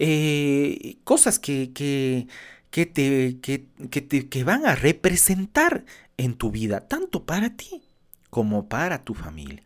eh, 0.00 0.96
cosas 1.04 1.38
que, 1.38 1.72
que 1.72 2.26
que 2.70 2.86
te, 2.86 3.38
que, 3.40 3.58
te, 4.00 4.28
que 4.28 4.44
van 4.44 4.66
a 4.66 4.74
representar 4.74 5.84
en 6.16 6.34
tu 6.34 6.50
vida, 6.50 6.80
tanto 6.80 7.24
para 7.24 7.56
ti 7.56 7.82
como 8.30 8.68
para 8.68 9.04
tu 9.04 9.14
familia. 9.14 9.62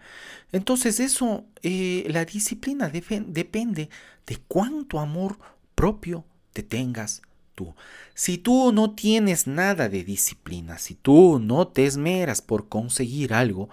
Entonces 0.52 1.00
eso, 1.00 1.44
eh, 1.62 2.04
la 2.08 2.24
disciplina 2.24 2.88
depende 2.88 3.88
de 4.26 4.36
cuánto 4.48 5.00
amor 5.00 5.38
propio 5.74 6.24
te 6.52 6.62
tengas 6.62 7.22
tú. 7.54 7.74
Si 8.14 8.38
tú 8.38 8.72
no 8.72 8.92
tienes 8.92 9.46
nada 9.46 9.88
de 9.88 10.04
disciplina, 10.04 10.78
si 10.78 10.94
tú 10.94 11.40
no 11.40 11.68
te 11.68 11.86
esmeras 11.86 12.42
por 12.42 12.68
conseguir 12.68 13.34
algo, 13.34 13.68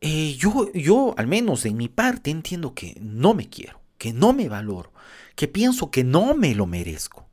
eh, 0.00 0.36
yo, 0.38 0.70
yo 0.72 1.14
al 1.16 1.26
menos 1.26 1.64
en 1.64 1.76
mi 1.78 1.88
parte 1.88 2.30
entiendo 2.30 2.74
que 2.74 2.96
no 3.00 3.34
me 3.34 3.48
quiero, 3.48 3.80
que 3.98 4.12
no 4.12 4.32
me 4.34 4.48
valoro, 4.48 4.92
que 5.34 5.48
pienso 5.48 5.90
que 5.90 6.04
no 6.04 6.34
me 6.34 6.54
lo 6.54 6.66
merezco 6.66 7.25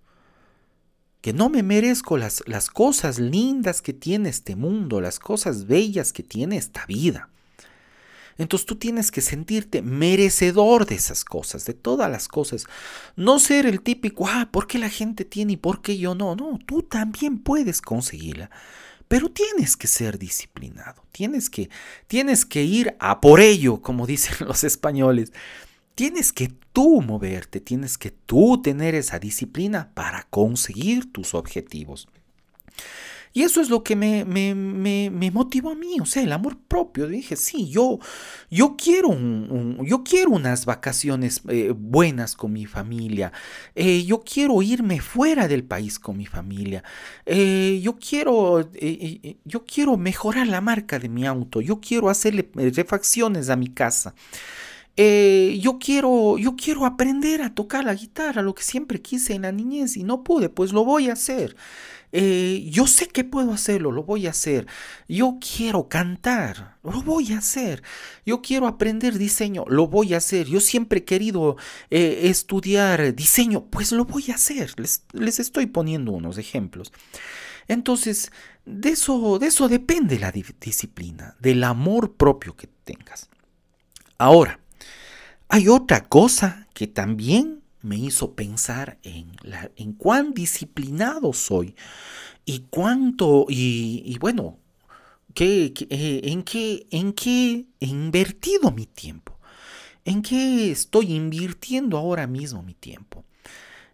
que 1.23 1.31
no 1.31 1.47
me 1.47 1.63
merezco 1.63 2.17
las, 2.17 2.43
las 2.47 2.69
cosas 2.69 3.17
lindas 3.17 3.81
que 3.81 3.93
tiene 3.93 4.27
este 4.27 4.57
mundo, 4.57 4.99
las 4.99 5.19
cosas 5.19 5.67
bellas 5.67 6.11
que 6.11 6.21
tiene 6.21 6.57
esta 6.57 6.85
vida. 6.85 7.29
Entonces 8.37 8.65
tú 8.65 8.75
tienes 8.75 9.09
que 9.09 9.21
sentirte 9.21 9.81
merecedor 9.81 10.85
de 10.85 10.95
esas 10.95 11.23
cosas, 11.23 11.65
de 11.65 11.75
todas 11.75 12.11
las 12.11 12.27
cosas. 12.27 12.65
No 13.15 13.39
ser 13.39 13.65
el 13.65 13.79
típico, 13.79 14.27
ah, 14.27 14.49
¿por 14.51 14.67
qué 14.67 14.77
la 14.77 14.89
gente 14.89 15.23
tiene 15.23 15.53
y 15.53 15.57
por 15.57 15.81
qué 15.81 15.97
yo 15.97 16.13
no? 16.13 16.35
No, 16.35 16.59
tú 16.65 16.83
también 16.83 17.39
puedes 17.39 17.81
conseguirla. 17.81 18.49
Pero 19.07 19.31
tienes 19.31 19.77
que 19.77 19.87
ser 19.87 20.19
disciplinado, 20.19 21.05
tienes 21.13 21.49
que, 21.49 21.69
tienes 22.07 22.45
que 22.45 22.63
ir 22.63 22.97
a 22.99 23.21
por 23.21 23.39
ello, 23.39 23.81
como 23.81 24.05
dicen 24.05 24.35
los 24.45 24.65
españoles. 24.65 25.31
Tienes 25.95 26.33
que 26.33 26.51
tú 26.71 27.01
moverte, 27.01 27.59
tienes 27.59 27.97
que 27.97 28.11
tú 28.11 28.61
tener 28.61 28.95
esa 28.95 29.19
disciplina 29.19 29.91
para 29.93 30.23
conseguir 30.23 31.11
tus 31.11 31.33
objetivos. 31.33 32.07
Y 33.35 33.41
eso 33.41 33.61
es 33.61 33.69
lo 33.71 33.83
que 33.83 33.95
me, 33.95 34.25
me, 34.25 34.53
me, 34.53 35.31
motivó 35.31 35.71
a 35.71 35.75
mí, 35.75 35.97
o 35.99 36.05
sea, 36.05 36.21
el 36.21 36.31
amor 36.31 36.55
propio. 36.67 37.07
Dije, 37.07 37.35
sí, 37.35 37.67
yo, 37.67 37.97
yo, 38.51 38.75
quiero, 38.77 39.09
un, 39.09 39.79
yo 39.83 40.03
quiero 40.03 40.29
unas 40.31 40.67
vacaciones 40.67 41.41
eh, 41.47 41.73
buenas 41.75 42.35
con 42.35 42.53
mi 42.53 42.67
familia. 42.67 43.33
Eh, 43.73 44.05
yo 44.05 44.21
quiero 44.21 44.61
irme 44.61 45.01
fuera 45.01 45.47
del 45.47 45.63
país 45.63 45.97
con 45.97 46.15
mi 46.15 46.27
familia. 46.27 46.83
Eh, 47.25 47.79
yo, 47.81 47.97
quiero, 47.97 48.69
yo 49.45 49.65
quiero 49.65 49.97
mejorar 49.97 50.45
la 50.45 50.61
marca 50.61 50.99
de 50.99 51.09
mi 51.09 51.25
auto. 51.25 51.59
Yo 51.59 51.79
quiero 51.81 52.09
hacerle 52.09 52.51
refacciones 52.53 53.49
a 53.49 53.55
mi 53.55 53.69
casa. 53.69 54.13
Eh, 54.95 55.57
yo, 55.59 55.79
quiero, 55.79 56.37
yo 56.37 56.55
quiero 56.55 56.85
aprender 56.85 57.41
a 57.41 57.53
tocar 57.53 57.83
la 57.83 57.95
guitarra, 57.95 58.43
lo 58.43 58.53
que 58.53 58.63
siempre 58.63 59.01
quise 59.01 59.33
en 59.33 59.41
la 59.41 59.51
niñez 59.51 59.97
y 59.97 60.03
no 60.03 60.23
pude, 60.23 60.49
pues 60.49 60.71
lo 60.71 60.85
voy 60.85 61.09
a 61.09 61.13
hacer. 61.13 61.55
Eh, 62.15 62.69
yo 62.69 62.85
sé 62.85 63.07
que 63.07 63.23
puedo 63.23 63.53
hacerlo, 63.53 63.91
lo 63.91 64.03
voy 64.03 64.27
a 64.27 64.29
hacer. 64.29 64.67
Yo 65.09 65.39
quiero 65.41 65.89
cantar, 65.89 66.77
lo 66.83 67.01
voy 67.01 67.33
a 67.33 67.39
hacer. 67.39 67.81
Yo 68.23 68.43
quiero 68.43 68.67
aprender 68.67 69.17
diseño, 69.17 69.65
lo 69.67 69.87
voy 69.87 70.13
a 70.13 70.17
hacer. 70.17 70.45
Yo 70.45 70.59
siempre 70.59 70.99
he 70.99 71.05
querido 71.05 71.57
eh, 71.89 72.21
estudiar 72.25 73.15
diseño, 73.15 73.65
pues 73.65 73.91
lo 73.91 74.05
voy 74.05 74.25
a 74.29 74.35
hacer. 74.35 74.79
Les, 74.79 75.05
les, 75.11 75.39
estoy 75.39 75.65
poniendo 75.65 76.11
unos 76.11 76.37
ejemplos. 76.37 76.93
Entonces, 77.67 78.31
de 78.65 78.89
eso, 78.89 79.39
de 79.39 79.47
eso 79.47 79.67
depende 79.67 80.19
la 80.19 80.31
disciplina, 80.31 81.35
del 81.39 81.63
amor 81.63 82.13
propio 82.13 82.55
que 82.55 82.67
tengas. 82.67 83.29
Ahora, 84.19 84.59
hay 85.53 85.67
otra 85.67 86.03
cosa 86.05 86.67
que 86.73 86.87
también 86.87 87.61
me 87.83 87.95
hizo 87.95 88.33
pensar 88.33 88.97
en, 89.03 89.93
cuán 89.99 90.33
disciplinado 90.33 91.31
soy 91.31 91.75
y 92.43 92.65
cuánto, 92.71 93.45
y, 93.47 94.17
bueno, 94.17 94.57
que, 95.35 95.71
eh, 95.91 96.21
en, 96.23 96.41
qué, 96.41 96.87
en 96.89 97.13
qué 97.13 97.67
he 97.79 97.85
invertido 97.85 98.71
mi 98.71 98.87
tiempo, 98.87 99.37
en 100.05 100.23
qué 100.23 100.71
estoy 100.71 101.13
invirtiendo 101.13 101.99
ahora 101.99 102.25
mismo 102.25 102.63
mi 102.63 102.73
tiempo. 102.73 103.23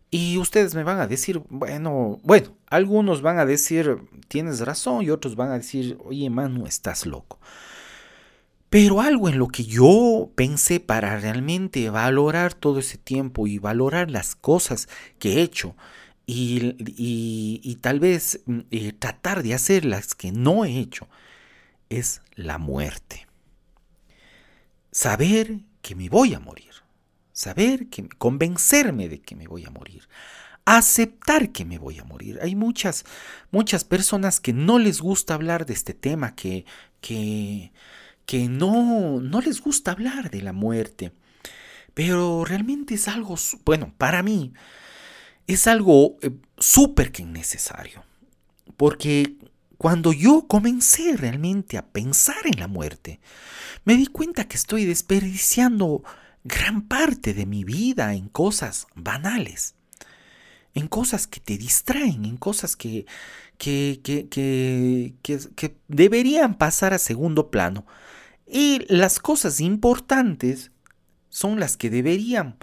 Y 0.10 0.38
ustedes 0.38 0.76
me 0.76 0.86
van 0.86 1.02
a 1.02 1.08
decir, 1.08 1.44
bueno, 1.50 2.22
bueno, 2.24 2.56
algunos 2.68 3.22
van 3.22 3.38
a 3.38 3.46
decir, 3.46 3.98
tienes 4.30 4.62
razón, 4.62 5.04
y 5.04 5.10
otros 5.10 5.36
van 5.36 5.52
a 5.52 5.58
decir, 5.58 5.98
oye, 6.06 6.30
Manu, 6.30 6.68
estás 6.68 7.06
loco. 7.06 7.38
Pero 8.70 9.02
algo 9.02 9.30
en 9.30 9.40
lo 9.40 9.48
que 9.48 9.66
yo 9.66 10.32
pensé 10.36 10.80
para 10.80 11.18
realmente 11.20 11.90
valorar 11.90 12.54
todo 12.54 12.80
ese 12.80 12.98
tiempo 12.98 13.48
y 13.48 13.58
valorar 13.58 14.12
las 14.12 14.36
cosas 14.36 14.88
que 15.18 15.34
he 15.34 15.42
hecho 15.42 15.76
y, 16.32 17.78
tal 17.82 18.00
vez 18.00 18.42
mm, 18.46 18.60
eh, 18.70 18.94
tratar 18.94 19.42
de 19.42 19.56
hacer 19.56 19.86
las 19.86 20.14
que 20.14 20.32
no 20.32 20.64
he 20.66 20.78
hecho 20.78 21.08
es 21.90 22.22
la 22.36 22.60
muerte. 22.60 23.26
Saber 24.92 25.62
que 25.82 25.96
me 25.96 26.10
voy 26.10 26.36
a 26.36 26.40
morir. 26.40 26.70
Saber 27.34 27.88
que 27.88 28.08
convencerme 28.10 29.10
de 29.10 29.22
que 29.22 29.36
me 29.36 29.48
voy 29.48 29.66
a 29.66 29.72
morir 29.72 30.08
aceptar 30.66 31.52
que 31.52 31.66
me 31.66 31.80
voy 31.80 31.98
a 31.98 32.04
morir. 32.04 32.38
Hay 32.44 32.54
muchas, 32.56 33.04
muchas 33.50 33.84
personas 33.84 34.40
que 34.40 34.54
no 34.54 34.78
les 34.78 35.02
gusta 35.02 35.34
hablar 35.34 35.66
de 35.66 35.74
este 35.74 35.96
tema, 35.96 36.36
que, 36.36 36.64
que, 37.02 37.72
que 38.30 38.48
no, 38.48 39.20
no 39.22 39.42
les 39.42 39.60
gusta 39.60 39.90
hablar 39.90 40.30
de 40.30 40.44
la 40.44 40.54
muerte. 40.54 41.12
Pero 41.96 42.46
realmente 42.46 42.94
es 42.94 43.08
algo, 43.08 43.36
bueno, 43.66 43.92
para 43.98 44.22
mí 44.22 44.54
es 45.48 45.66
algo 45.66 46.18
eh, 46.22 46.30
súper 46.60 47.12
que 47.12 47.26
necesario. 47.26 48.04
Porque 48.78 49.34
cuando 49.80 50.14
yo 50.14 50.46
comencé 50.48 51.18
realmente 51.18 51.76
a 51.80 51.88
pensar 51.88 52.46
en 52.46 52.60
la 52.60 52.68
muerte, 52.68 53.20
me 53.84 53.96
di 53.96 54.06
cuenta 54.06 54.48
que 54.48 54.58
estoy 54.58 54.86
desperdiciando 54.86 56.04
gran 56.44 56.84
parte 56.84 57.34
de 57.34 57.48
mi 57.48 57.64
vida 57.64 58.14
en 58.14 58.30
cosas 58.30 58.86
banales, 58.94 59.74
en 60.76 60.88
cosas 60.88 61.26
que 61.26 61.40
te 61.40 61.58
distraen, 61.58 62.26
en 62.26 62.38
cosas 62.38 62.76
que, 62.76 63.08
que, 63.58 64.02
que, 64.04 64.30
que 65.24 65.78
deberían 65.88 66.60
pasar 66.60 66.94
a 66.94 67.00
segundo 67.00 67.50
plano. 67.50 67.88
Y 68.50 68.86
las 68.88 69.20
cosas 69.20 69.62
importantes 69.62 70.72
son 71.30 71.60
las 71.60 71.78
que 71.78 71.90
deberían 71.90 72.58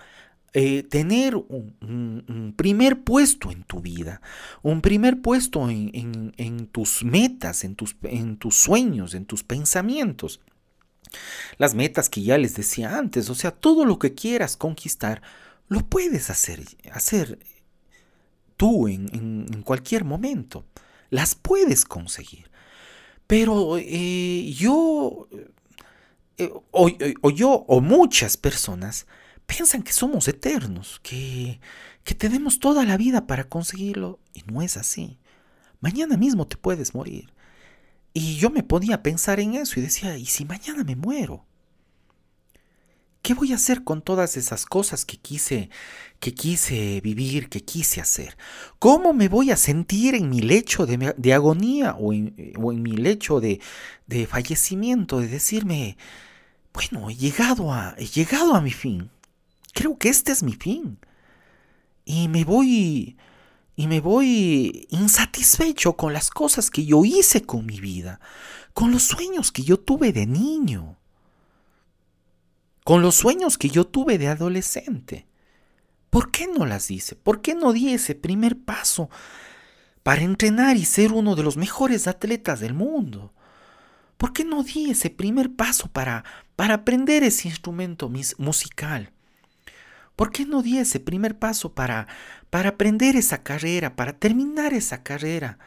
eh, 0.52 0.82
tener 0.82 1.36
un, 1.36 2.54
primer 2.56 3.04
puesto 3.04 3.50
en 3.50 3.62
tu 3.64 3.80
vida, 3.80 4.20
un 4.62 4.80
primer 4.80 5.20
puesto 5.20 5.68
en, 5.68 6.68
tus 6.72 7.04
metas, 7.04 7.62
en 7.62 7.76
tus, 7.76 7.94
en 8.02 8.36
tus 8.36 8.56
sueños, 8.56 9.14
en 9.14 9.26
tus 9.26 9.44
pensamientos. 9.44 10.40
Las 11.58 11.74
metas 11.74 12.08
que 12.08 12.22
ya 12.22 12.38
les 12.38 12.54
decía 12.54 12.96
antes, 12.96 13.28
o 13.28 13.34
sea, 13.34 13.50
todo 13.50 13.84
lo 13.84 13.98
que 13.98 14.14
quieras 14.14 14.56
conquistar, 14.56 15.22
lo 15.68 15.86
puedes 15.86 16.30
hacer, 16.30 16.62
hacer 16.90 17.38
tú 18.56 18.88
en, 18.88 19.62
cualquier 19.62 20.04
momento. 20.04 20.64
Las 21.10 21.34
puedes 21.34 21.84
conseguir. 21.84 22.50
Pero 23.26 23.76
eh, 23.78 24.54
yo 24.56 25.28
eh, 26.38 26.52
o, 26.70 27.30
yo 27.30 27.50
o 27.50 27.80
muchas 27.80 28.36
personas 28.36 29.06
piensan 29.46 29.82
que 29.82 29.92
somos 29.92 30.28
eternos, 30.28 31.00
que, 31.02 31.60
que 32.04 32.14
tenemos 32.14 32.58
toda 32.58 32.84
la 32.84 32.96
vida 32.96 33.26
para 33.26 33.44
conseguirlo 33.44 34.18
y 34.34 34.42
no 34.42 34.62
es 34.62 34.76
así. 34.76 35.18
Mañana 35.80 36.16
mismo 36.16 36.46
te 36.46 36.56
puedes 36.56 36.94
morir. 36.94 37.32
Y 38.12 38.36
yo 38.36 38.50
me 38.50 38.62
ponía 38.62 38.96
a 38.96 39.02
pensar 39.02 39.40
en 39.40 39.54
eso 39.54 39.78
y 39.78 39.82
decía, 39.82 40.16
¿y 40.16 40.26
si 40.26 40.44
mañana 40.44 40.84
me 40.84 40.96
muero? 40.96 41.44
¿Qué 43.26 43.34
voy 43.34 43.50
a 43.50 43.56
hacer 43.56 43.82
con 43.82 44.02
todas 44.02 44.36
esas 44.36 44.64
cosas 44.66 45.04
que 45.04 45.16
quise, 45.16 45.68
que 46.20 46.32
quise 46.32 47.00
vivir, 47.00 47.48
que 47.48 47.60
quise 47.60 48.00
hacer? 48.00 48.36
¿Cómo 48.78 49.14
me 49.14 49.26
voy 49.26 49.50
a 49.50 49.56
sentir 49.56 50.14
en 50.14 50.30
mi 50.30 50.38
lecho 50.38 50.86
de, 50.86 51.34
agonía 51.34 51.96
o 51.98 52.12
en, 52.12 52.52
o 52.56 52.70
en, 52.70 52.82
mi 52.82 52.92
lecho 52.92 53.40
de, 53.40 53.60
de 54.06 54.28
fallecimiento? 54.28 55.18
De 55.18 55.26
decirme, 55.26 55.96
bueno, 56.72 57.10
he 57.10 57.16
llegado 57.16 57.72
a, 57.72 57.96
he 57.98 58.06
llegado 58.06 58.54
a 58.54 58.60
mi 58.60 58.70
fin. 58.70 59.10
Creo 59.74 59.98
que 59.98 60.08
este 60.08 60.30
es 60.30 60.44
mi 60.44 60.52
fin. 60.52 60.96
Y 62.04 62.28
me 62.28 62.44
voy, 62.44 63.16
y 63.74 63.88
me 63.88 63.98
voy 63.98 64.86
insatisfecho 64.90 65.96
con 65.96 66.12
las 66.12 66.30
cosas 66.30 66.70
que 66.70 66.86
yo 66.86 67.04
hice 67.04 67.42
con 67.42 67.66
mi 67.66 67.80
vida, 67.80 68.20
con 68.72 68.92
los 68.92 69.02
sueños 69.02 69.50
que 69.50 69.64
yo 69.64 69.80
tuve 69.80 70.12
de 70.12 70.26
niño, 70.26 70.95
con 72.86 73.02
los 73.02 73.16
sueños 73.16 73.58
que 73.58 73.68
yo 73.68 73.84
tuve 73.84 74.16
de 74.16 74.28
adolescente. 74.28 75.26
¿Por 76.08 76.30
qué 76.30 76.46
no 76.46 76.66
las 76.66 76.88
hice? 76.92 77.16
¿Por 77.16 77.40
qué 77.40 77.56
no 77.56 77.72
di 77.72 77.92
ese 77.92 78.14
primer 78.14 78.56
paso 78.56 79.10
para 80.04 80.22
entrenar 80.22 80.76
y 80.76 80.84
ser 80.84 81.10
uno 81.10 81.34
de 81.34 81.42
los 81.42 81.56
mejores 81.56 82.06
atletas 82.06 82.60
del 82.60 82.74
mundo? 82.74 83.32
¿Por 84.16 84.32
qué 84.32 84.44
no 84.44 84.62
di 84.62 84.88
ese 84.88 85.10
primer 85.10 85.52
paso 85.56 85.88
para, 85.88 86.22
para 86.54 86.74
aprender 86.74 87.24
ese 87.24 87.48
instrumento 87.48 88.08
musical? 88.38 89.10
¿Por 90.14 90.30
qué 90.30 90.46
no 90.46 90.62
di 90.62 90.78
ese 90.78 91.00
primer 91.00 91.36
paso 91.36 91.74
para, 91.74 92.06
para 92.50 92.68
aprender 92.68 93.16
esa 93.16 93.42
carrera, 93.42 93.96
para 93.96 94.12
terminar 94.12 94.74
esa 94.74 95.02
carrera, 95.02 95.58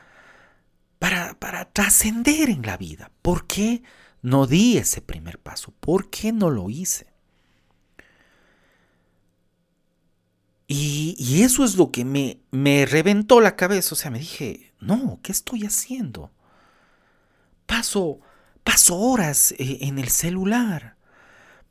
para, 0.99 1.34
para 1.34 1.65
trascender 1.65 2.49
en 2.49 2.62
la 2.62 2.77
vida? 2.77 3.12
¿Por 3.21 3.45
qué 3.45 3.84
no 4.21 4.47
di 4.47 4.77
ese 4.77 5.01
primer 5.01 5.39
paso? 5.39 5.73
¿Por 5.79 6.10
qué 6.10 6.32
no 6.32 6.49
lo 6.49 6.69
hice? 6.69 7.08
Y, 10.67 11.41
eso 11.41 11.65
es 11.65 11.75
lo 11.75 11.91
que 11.91 12.05
me, 12.05 12.41
me 12.51 12.86
reventó 12.86 13.41
la 13.41 13.55
cabeza. 13.55 13.95
O 13.95 13.97
sea, 13.97 14.12
me 14.12 14.19
dije, 14.19 14.71
no, 14.79 15.19
¿qué 15.23 15.32
estoy 15.32 15.65
haciendo? 15.65 16.32
Paso 17.65 18.19
Paso 18.69 18.97
horas 18.97 19.51
eh, 19.58 19.79
en 19.82 19.97
el 19.97 20.10
celular. 20.10 20.95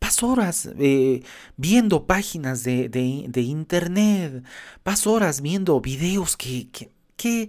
Paso 0.00 0.28
horas 0.30 0.68
eh, 0.78 1.22
viendo 1.56 2.06
páginas 2.06 2.64
de, 2.64 2.90
internet. 3.36 4.42
Paso 4.82 5.12
horas 5.12 5.40
viendo 5.40 5.80
videos 5.80 6.36
que, 6.36 6.68
que, 7.16 7.48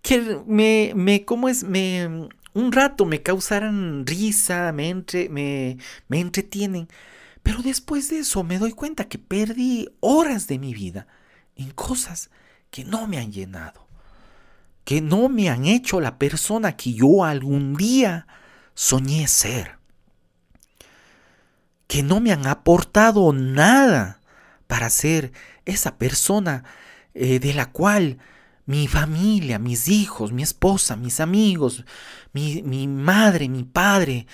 que, 0.00 0.42
me, 0.46 0.92
me, 0.94 1.24
¿cómo 1.24 1.48
es? 1.48 1.64
Me, 1.64 2.28
un 2.54 2.72
rato 2.72 3.04
me 3.04 3.22
causaran 3.22 4.06
risa, 4.06 4.72
me, 4.72 4.88
entre, 4.88 5.28
me, 5.28 5.76
me 6.08 6.20
entretienen. 6.20 6.88
Pero 7.42 7.62
después 7.62 8.08
de 8.08 8.20
eso 8.20 8.42
me 8.42 8.58
doy 8.58 8.72
cuenta 8.72 9.04
que 9.04 9.18
perdí 9.18 9.88
horas 10.00 10.46
de 10.46 10.58
mi 10.58 10.72
vida 10.72 11.06
en 11.56 11.70
cosas 11.72 12.30
que 12.70 12.84
no 12.84 13.06
me 13.06 13.18
han 13.18 13.32
llenado, 13.32 13.86
que 14.84 15.00
no 15.00 15.28
me 15.28 15.50
han 15.50 15.66
hecho 15.66 16.00
la 16.00 16.18
persona 16.18 16.76
que 16.76 16.94
yo 16.94 17.24
algún 17.24 17.74
día 17.74 18.26
soñé 18.74 19.28
ser, 19.28 19.78
que 21.86 22.02
no 22.02 22.20
me 22.20 22.32
han 22.32 22.46
aportado 22.46 23.32
nada 23.32 24.20
para 24.66 24.88
ser 24.90 25.32
esa 25.66 25.98
persona 25.98 26.64
eh, 27.14 27.38
de 27.38 27.54
la 27.54 27.70
cual 27.70 28.18
mi 28.66 28.88
familia, 28.88 29.58
mis 29.58 29.88
hijos, 29.88 30.32
mi 30.32 30.42
esposa, 30.42 30.96
mis 30.96 31.20
amigos, 31.20 31.84
mi, 32.32 32.62
mi 32.62 32.86
madre, 32.86 33.48
mi 33.48 33.64
padre, 33.64 34.26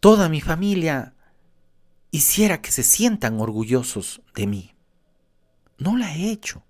toda 0.00 0.28
mi 0.28 0.40
familia 0.40 1.14
hiciera 2.10 2.60
que 2.60 2.70
se 2.70 2.82
sientan 2.82 3.40
orgullosos 3.40 4.20
de 4.34 4.46
mí. 4.46 4.74
No 5.78 5.96
la 5.96 6.14
he 6.14 6.30
hecho, 6.30 6.62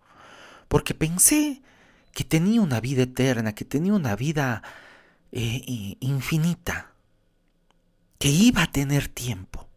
porque 0.69 0.95
pensé 0.95 1.63
que 2.13 2.25
tenía 2.25 2.61
una 2.61 2.81
vida 2.81 3.03
eterna, 3.03 3.55
que 3.55 3.65
tenía 3.65 3.93
una 3.93 4.17
vida 4.17 4.63
eh, 5.33 5.97
infinita, 6.01 6.93
que 8.19 8.29
iba 8.29 8.63
a 8.63 8.71
tener 8.71 9.09
tiempo. 9.09 9.69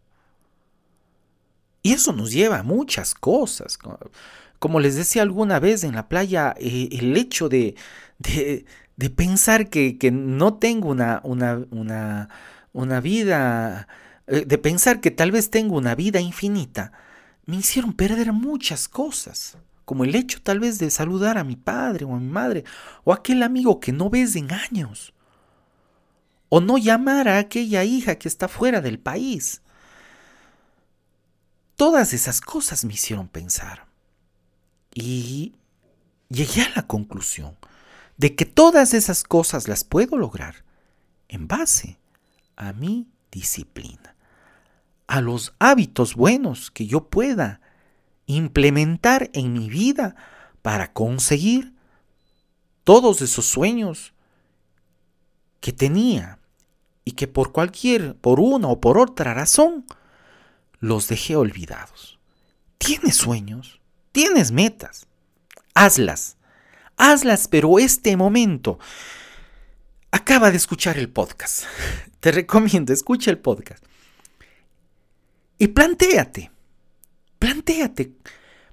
Y 1.81 1.93
eso 1.93 2.13
nos 2.13 2.31
lleva 2.31 2.59
a 2.59 2.63
muchas 2.63 3.15
cosas. 3.15 3.79
Como 4.59 4.79
les 4.79 4.95
decía 4.95 5.21
alguna 5.21 5.59
vez 5.59 5.83
en 5.83 5.95
la 5.95 6.07
playa, 6.09 6.55
eh, 6.59 6.89
el 6.91 7.15
hecho 7.17 7.49
de, 7.49 7.75
de, 8.19 9.09
pensar 9.09 9.69
que, 9.69 9.97
no 10.11 10.55
tengo 10.55 10.89
una, 10.89 11.21
una, 11.23 11.65
una, 11.71 12.29
una 12.73 12.99
vida, 13.01 13.87
eh, 14.27 14.45
de 14.45 14.57
pensar 14.57 15.01
que 15.01 15.11
tal 15.11 15.31
vez 15.31 15.49
tengo 15.49 15.77
una 15.77 15.95
vida 15.95 16.19
infinita, 16.19 16.91
me 17.45 17.57
hicieron 17.57 17.93
perder 17.93 18.33
muchas 18.33 18.87
cosas 18.87 19.57
como 19.87 20.03
el 20.03 20.15
hecho 20.15 20.41
tal 20.41 20.59
vez 20.59 20.79
de 20.79 20.91
saludar 20.91 21.37
a 21.37 21.45
mi 21.45 21.55
padre 21.55 22.03
o 22.03 22.13
a 22.13 22.19
mi 22.19 22.27
madre, 22.27 22.65
o 23.05 23.13
a 23.13 23.15
aquel 23.15 23.41
amigo 23.41 23.79
que 23.79 23.93
no 23.93 24.09
ves 24.09 24.35
en 24.35 24.51
años, 24.51 25.13
o 26.49 26.59
no 26.59 26.77
llamar 26.77 27.29
a 27.29 27.37
aquella 27.37 27.85
hija 27.85 28.15
que 28.15 28.27
está 28.27 28.49
fuera 28.49 28.81
del 28.81 28.99
país. 28.99 29.61
todas 31.77 32.11
esas 32.11 32.41
cosas 32.41 32.83
me 32.83 32.95
hicieron 32.95 33.29
pensar. 33.29 33.86
Y 34.99 35.53
llegué 36.27 36.63
a 36.63 36.71
la 36.75 36.87
conclusión 36.87 37.55
de 38.17 38.35
que 38.35 38.45
todas 38.45 38.95
esas 38.95 39.23
cosas 39.23 39.67
las 39.67 39.83
puedo 39.83 40.17
lograr 40.17 40.65
en 41.27 41.47
base 41.47 41.99
a 42.55 42.73
mi 42.73 43.07
disciplina, 43.31 44.15
a 45.05 45.21
los 45.21 45.53
hábitos 45.59 46.15
buenos 46.15 46.71
que 46.71 46.87
yo 46.87 47.09
pueda 47.09 47.61
implementar 48.25 49.29
en 49.33 49.53
mi 49.53 49.69
vida 49.69 50.15
para 50.63 50.93
conseguir 50.93 51.75
todos 52.83 53.21
esos 53.21 53.45
sueños 53.45 54.13
que 55.61 55.73
tenía 55.73 56.39
y 57.05 57.11
que 57.11 57.27
por 57.27 57.51
cualquier, 57.51 58.15
por 58.15 58.39
una 58.39 58.67
o 58.69 58.81
por 58.81 58.97
otra 58.97 59.35
razón, 59.35 59.85
los 60.79 61.07
dejé 61.07 61.35
olvidados. 61.35 62.17
Tienes 62.79 63.15
sueños, 63.15 63.79
tienes 64.11 64.51
metas, 64.51 65.07
hazlas, 65.73 66.37
hazlas, 66.95 67.47
pero 67.47 67.79
este 67.79 68.17
momento, 68.17 68.79
acaba 70.11 70.51
de 70.51 70.57
escuchar 70.57 70.97
el 70.97 71.09
podcast, 71.09 71.63
te 72.19 72.31
recomiendo, 72.31 72.93
escucha 72.93 73.31
el 73.31 73.39
podcast 73.39 73.83
y 75.57 75.67
plantéate, 75.67 76.51
plantéate, 77.39 78.13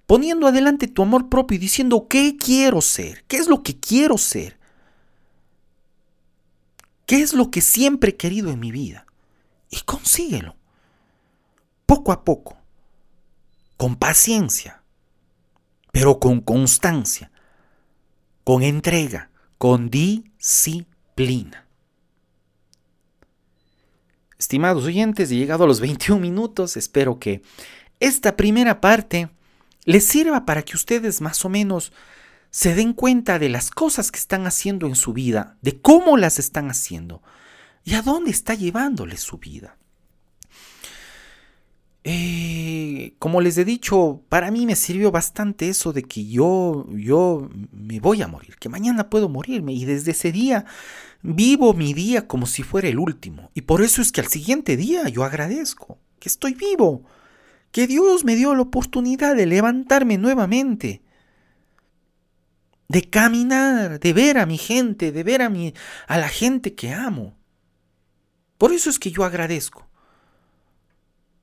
poniendo 0.06 0.46
adelante 0.46 0.86
tu 0.86 1.02
amor 1.02 1.28
propio 1.28 1.56
y 1.56 1.58
diciendo, 1.58 2.06
¿qué 2.08 2.36
quiero 2.36 2.80
ser? 2.80 3.24
¿Qué 3.26 3.38
es 3.38 3.48
lo 3.48 3.62
que 3.62 3.78
quiero 3.78 4.18
ser? 4.18 4.58
¿Qué 7.06 7.22
es 7.22 7.32
lo 7.32 7.50
que 7.50 7.60
siempre 7.60 8.10
he 8.10 8.16
querido 8.16 8.50
en 8.50 8.60
mi 8.60 8.70
vida? 8.70 9.06
Y 9.70 9.80
consíguelo. 9.80 10.56
Poco 11.86 12.12
a 12.12 12.24
poco. 12.24 12.56
Con 13.76 13.96
paciencia. 13.96 14.82
Pero 15.94 16.18
con 16.18 16.40
constancia. 16.40 17.30
Con 18.42 18.64
entrega. 18.64 19.30
Con 19.58 19.90
disciplina. 19.90 21.68
Estimados 24.36 24.84
oyentes, 24.86 25.30
he 25.30 25.36
llegado 25.36 25.62
a 25.62 25.66
los 25.68 25.78
21 25.78 26.20
minutos. 26.20 26.76
Espero 26.76 27.20
que 27.20 27.42
esta 28.00 28.34
primera 28.34 28.80
parte 28.80 29.30
les 29.84 30.04
sirva 30.04 30.44
para 30.44 30.62
que 30.62 30.74
ustedes 30.74 31.20
más 31.20 31.44
o 31.44 31.48
menos 31.48 31.92
se 32.50 32.74
den 32.74 32.92
cuenta 32.92 33.38
de 33.38 33.48
las 33.48 33.70
cosas 33.70 34.10
que 34.10 34.18
están 34.18 34.48
haciendo 34.48 34.88
en 34.88 34.96
su 34.96 35.12
vida, 35.12 35.58
de 35.62 35.80
cómo 35.80 36.16
las 36.16 36.40
están 36.40 36.70
haciendo 36.70 37.22
y 37.84 37.94
a 37.94 38.02
dónde 38.02 38.32
está 38.32 38.54
llevándoles 38.54 39.20
su 39.20 39.38
vida. 39.38 39.76
Eh, 42.04 43.14
como 43.18 43.40
les 43.40 43.56
he 43.56 43.64
dicho, 43.64 44.22
para 44.28 44.50
mí 44.50 44.66
me 44.66 44.76
sirvió 44.76 45.10
bastante 45.10 45.68
eso 45.70 45.92
de 45.92 46.02
que 46.02 46.26
yo, 46.26 46.86
yo 46.90 47.48
me 47.72 47.98
voy 47.98 48.20
a 48.20 48.28
morir, 48.28 48.56
que 48.56 48.68
mañana 48.68 49.08
puedo 49.08 49.30
morirme 49.30 49.72
y 49.72 49.86
desde 49.86 50.10
ese 50.10 50.30
día 50.30 50.66
vivo 51.22 51.72
mi 51.72 51.94
día 51.94 52.28
como 52.28 52.46
si 52.46 52.62
fuera 52.62 52.88
el 52.88 52.98
último. 52.98 53.50
Y 53.54 53.62
por 53.62 53.82
eso 53.82 54.02
es 54.02 54.12
que 54.12 54.20
al 54.20 54.28
siguiente 54.28 54.76
día 54.76 55.08
yo 55.08 55.24
agradezco 55.24 55.98
que 56.18 56.28
estoy 56.28 56.54
vivo, 56.54 57.04
que 57.72 57.86
Dios 57.86 58.24
me 58.24 58.36
dio 58.36 58.54
la 58.54 58.62
oportunidad 58.62 59.34
de 59.34 59.46
levantarme 59.46 60.18
nuevamente 60.18 61.02
de 62.88 63.02
caminar, 63.02 63.98
de 63.98 64.12
ver 64.12 64.38
a 64.38 64.46
mi 64.46 64.58
gente, 64.58 65.10
de 65.10 65.22
ver 65.22 65.42
a, 65.42 65.48
mi, 65.48 65.74
a 66.06 66.18
la 66.18 66.28
gente 66.28 66.74
que 66.74 66.92
amo. 66.92 67.36
Por 68.58 68.72
eso 68.72 68.90
es 68.90 68.98
que 68.98 69.10
yo 69.10 69.24
agradezco. 69.24 69.88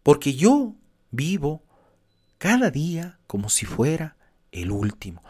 Porque 0.03 0.33
yo 0.33 0.75
vivo 1.11 1.63
cada 2.37 2.71
día 2.71 3.19
como 3.27 3.49
si 3.49 3.65
fuera 3.65 4.15
el 4.51 4.71
último. 4.71 5.23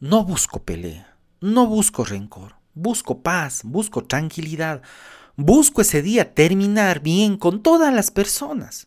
No 0.00 0.24
busco 0.24 0.62
pelea, 0.62 1.16
no 1.40 1.66
busco 1.66 2.04
rencor, 2.04 2.54
busco 2.74 3.22
paz, 3.22 3.62
busco 3.64 4.04
tranquilidad, 4.04 4.82
busco 5.36 5.80
ese 5.80 6.02
día 6.02 6.34
terminar 6.34 7.00
bien 7.00 7.36
con 7.36 7.62
todas 7.62 7.92
las 7.92 8.10
personas. 8.10 8.86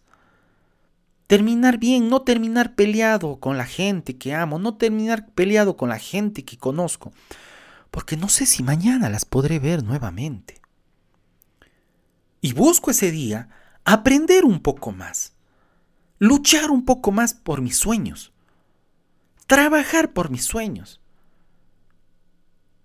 Terminar 1.27 1.77
bien, 1.77 2.10
no 2.10 2.21
terminar 2.21 2.75
peleado 2.75 3.39
con 3.39 3.57
la 3.57 3.65
gente 3.65 4.17
que 4.17 4.34
amo, 4.34 4.60
no 4.60 4.75
terminar 4.75 5.29
peleado 5.34 5.77
con 5.77 5.89
la 5.89 5.99
gente 5.99 6.43
que 6.43 6.57
conozco, 6.57 7.13
porque 7.89 8.17
no 8.17 8.29
sé 8.29 8.45
si 8.45 8.63
mañana 8.63 9.10
las 9.10 9.25
podré 9.25 9.60
ver 9.60 9.84
nuevamente. 9.84 10.62
Y 12.41 12.53
busco 12.53 12.91
ese 12.91 13.12
día 13.12 13.49
aprender 13.86 14.46
un 14.46 14.62
poco 14.62 14.91
más, 14.91 15.34
luchar 16.20 16.72
un 16.72 16.86
poco 16.86 17.12
más 17.12 17.34
por 17.34 17.62
mis 17.62 17.78
sueños, 17.78 18.32
trabajar 19.48 20.13
por 20.13 20.30
mis 20.30 20.46
sueños, 20.46 21.02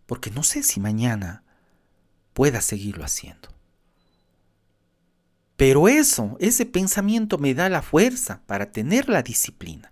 porque 0.07 0.31
no 0.31 0.43
sé 0.43 0.63
si 0.63 0.81
mañana 0.81 1.43
pueda 2.33 2.61
seguirlo 2.61 3.05
haciendo. 3.05 3.49
Pero 5.57 5.89
eso, 5.89 6.37
ese 6.39 6.67
pensamiento 6.67 7.39
me 7.39 7.55
da 7.55 7.69
la 7.69 7.83
fuerza 7.83 8.43
para 8.47 8.73
tener 8.73 9.09
la 9.09 9.23
disciplina, 9.23 9.91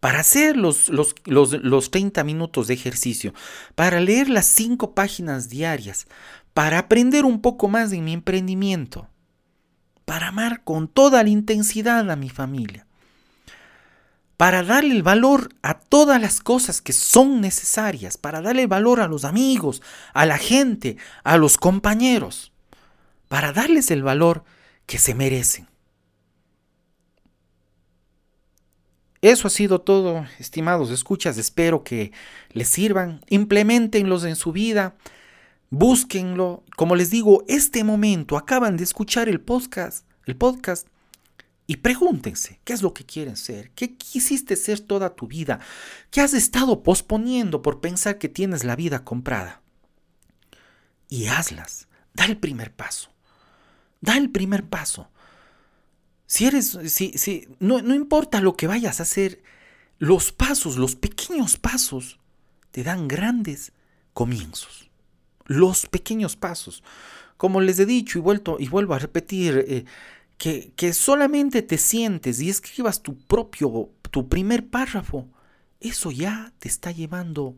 para 0.00 0.20
hacer 0.20 0.56
los, 0.56 0.88
los, 0.88 1.14
los, 1.24 1.90
30 1.92 2.24
minutos 2.24 2.66
de 2.66 2.74
ejercicio, 2.74 3.32
para 3.76 4.00
leer 4.00 4.28
las 4.28 4.46
5 4.46 4.94
páginas 4.94 5.48
diarias, 5.48 6.08
para 6.52 6.80
aprender 6.80 7.24
un 7.24 7.40
poco 7.40 7.68
más 7.68 7.90
de 7.90 8.00
mi 8.00 8.12
emprendimiento, 8.12 9.08
para 10.04 10.28
amar 10.28 10.62
con 10.64 10.88
toda 10.88 11.22
la 11.22 11.28
intensidad 11.28 12.10
a 12.10 12.16
mi 12.16 12.30
familia, 12.30 12.86
para 14.36 14.62
darle 14.62 14.94
el 14.94 15.02
valor 15.02 15.50
a 15.62 15.74
todas 15.74 16.20
las 16.20 16.40
cosas 16.40 16.80
que 16.80 16.92
son 16.92 17.40
necesarias, 17.40 18.16
para 18.16 18.40
darle 18.40 18.62
el 18.62 18.68
valor 18.68 19.00
a 19.00 19.08
los 19.08 19.24
amigos, 19.24 19.82
a 20.14 20.26
la 20.26 20.38
gente, 20.38 20.96
a 21.24 21.36
los 21.36 21.56
compañeros, 21.56 22.52
para 23.28 23.52
darles 23.52 23.90
el 23.90 24.02
valor 24.02 24.44
que 24.86 24.98
se 24.98 25.14
merecen. 25.14 25.68
Eso 29.22 29.46
ha 29.46 29.50
sido 29.50 29.80
todo, 29.80 30.26
estimados 30.40 30.90
escuchas. 30.90 31.38
Espero 31.38 31.84
que 31.84 32.10
les 32.50 32.68
sirvan. 32.68 33.24
Implementenlos 33.28 34.24
en 34.24 34.34
su 34.34 34.50
vida. 34.50 34.96
Búsquenlo. 35.72 36.64
Como 36.76 36.96
les 36.96 37.08
digo, 37.08 37.44
este 37.48 37.82
momento 37.82 38.36
acaban 38.36 38.76
de 38.76 38.84
escuchar 38.84 39.30
el 39.30 39.40
podcast, 39.40 40.06
el 40.26 40.36
podcast 40.36 40.86
y 41.66 41.78
pregúntense, 41.78 42.60
¿qué 42.64 42.74
es 42.74 42.82
lo 42.82 42.92
que 42.92 43.06
quieren 43.06 43.38
ser? 43.38 43.70
¿Qué 43.70 43.96
quisiste 43.96 44.56
ser 44.56 44.80
toda 44.80 45.16
tu 45.16 45.26
vida? 45.26 45.60
¿Qué 46.10 46.20
has 46.20 46.34
estado 46.34 46.82
posponiendo 46.82 47.62
por 47.62 47.80
pensar 47.80 48.18
que 48.18 48.28
tienes 48.28 48.64
la 48.64 48.76
vida 48.76 49.02
comprada? 49.02 49.62
Y 51.08 51.28
hazlas. 51.28 51.88
Da 52.12 52.26
el 52.26 52.36
primer 52.36 52.74
paso. 52.74 53.10
Da 54.02 54.18
el 54.18 54.28
primer 54.28 54.68
paso. 54.68 55.08
Si 56.26 56.44
eres, 56.44 56.78
si, 56.88 57.16
si, 57.16 57.48
no, 57.60 57.80
no 57.80 57.94
importa 57.94 58.42
lo 58.42 58.58
que 58.58 58.66
vayas 58.66 59.00
a 59.00 59.04
hacer, 59.04 59.42
los 59.96 60.32
pasos, 60.32 60.76
los 60.76 60.96
pequeños 60.96 61.56
pasos, 61.56 62.20
te 62.72 62.82
dan 62.82 63.08
grandes 63.08 63.72
comienzos. 64.12 64.91
Los 65.46 65.86
pequeños 65.86 66.36
pasos. 66.36 66.82
Como 67.36 67.60
les 67.60 67.78
he 67.78 67.86
dicho 67.86 68.18
y, 68.18 68.22
vuelto, 68.22 68.56
y 68.58 68.68
vuelvo 68.68 68.94
a 68.94 68.98
repetir, 68.98 69.64
eh, 69.68 69.84
que, 70.38 70.72
que, 70.76 70.92
solamente 70.92 71.62
te 71.62 71.78
sientes 71.78 72.40
y 72.40 72.48
escribas 72.48 73.02
tu 73.02 73.16
propio, 73.18 73.90
tu 74.10 74.28
primer 74.28 74.68
párrafo, 74.68 75.28
eso 75.80 76.10
ya 76.10 76.52
te 76.58 76.68
está 76.68 76.92
llevando 76.92 77.56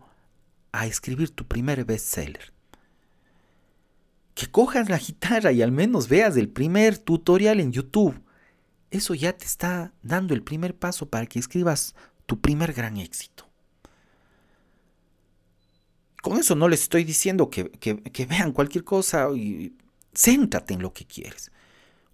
a 0.73 0.87
escribir 0.87 1.31
tu 1.31 1.47
primer 1.47 1.85
bestseller 1.85 2.55
que 4.35 4.51
cojas 4.51 4.89
la 4.89 4.99
guitarra 4.99 5.53
y 5.53 5.63
al 5.63 5.73
menos 5.73 6.09
veas 6.09 6.37
el 6.37 6.49
primer 6.49 6.99
tutorial 6.99 7.61
en 7.61 7.73
YouTube. 7.73 8.21
Eso 8.91 9.15
ya 9.15 9.33
te 9.33 9.45
está 9.45 9.93
dando 10.03 10.35
el 10.35 10.43
primer 10.43 10.77
paso 10.77 11.09
para 11.09 11.27
que 11.27 11.39
escribas 11.39 11.95
tu 12.27 12.41
primer 12.41 12.73
gran 12.73 12.97
éxito. 12.97 13.49
Con 16.25 16.39
eso 16.39 16.55
no 16.55 16.69
les 16.69 16.81
estoy 16.81 17.05
diciendo 17.05 17.51
que, 17.51 17.71
vean 18.31 18.53
cualquier 18.53 18.83
cosa 18.83 19.29
y 19.37 19.77
céntrate 20.15 20.73
en 20.73 20.81
lo 20.81 20.95
que 20.95 21.05
quieres. 21.05 21.53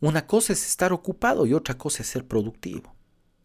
Una 0.00 0.26
cosa 0.26 0.52
es 0.52 0.66
estar 0.66 0.92
ocupado 0.92 1.46
y 1.46 1.54
otra 1.54 1.78
cosa 1.78 2.02
es 2.02 2.08
ser 2.08 2.26
productivo. 2.26 2.92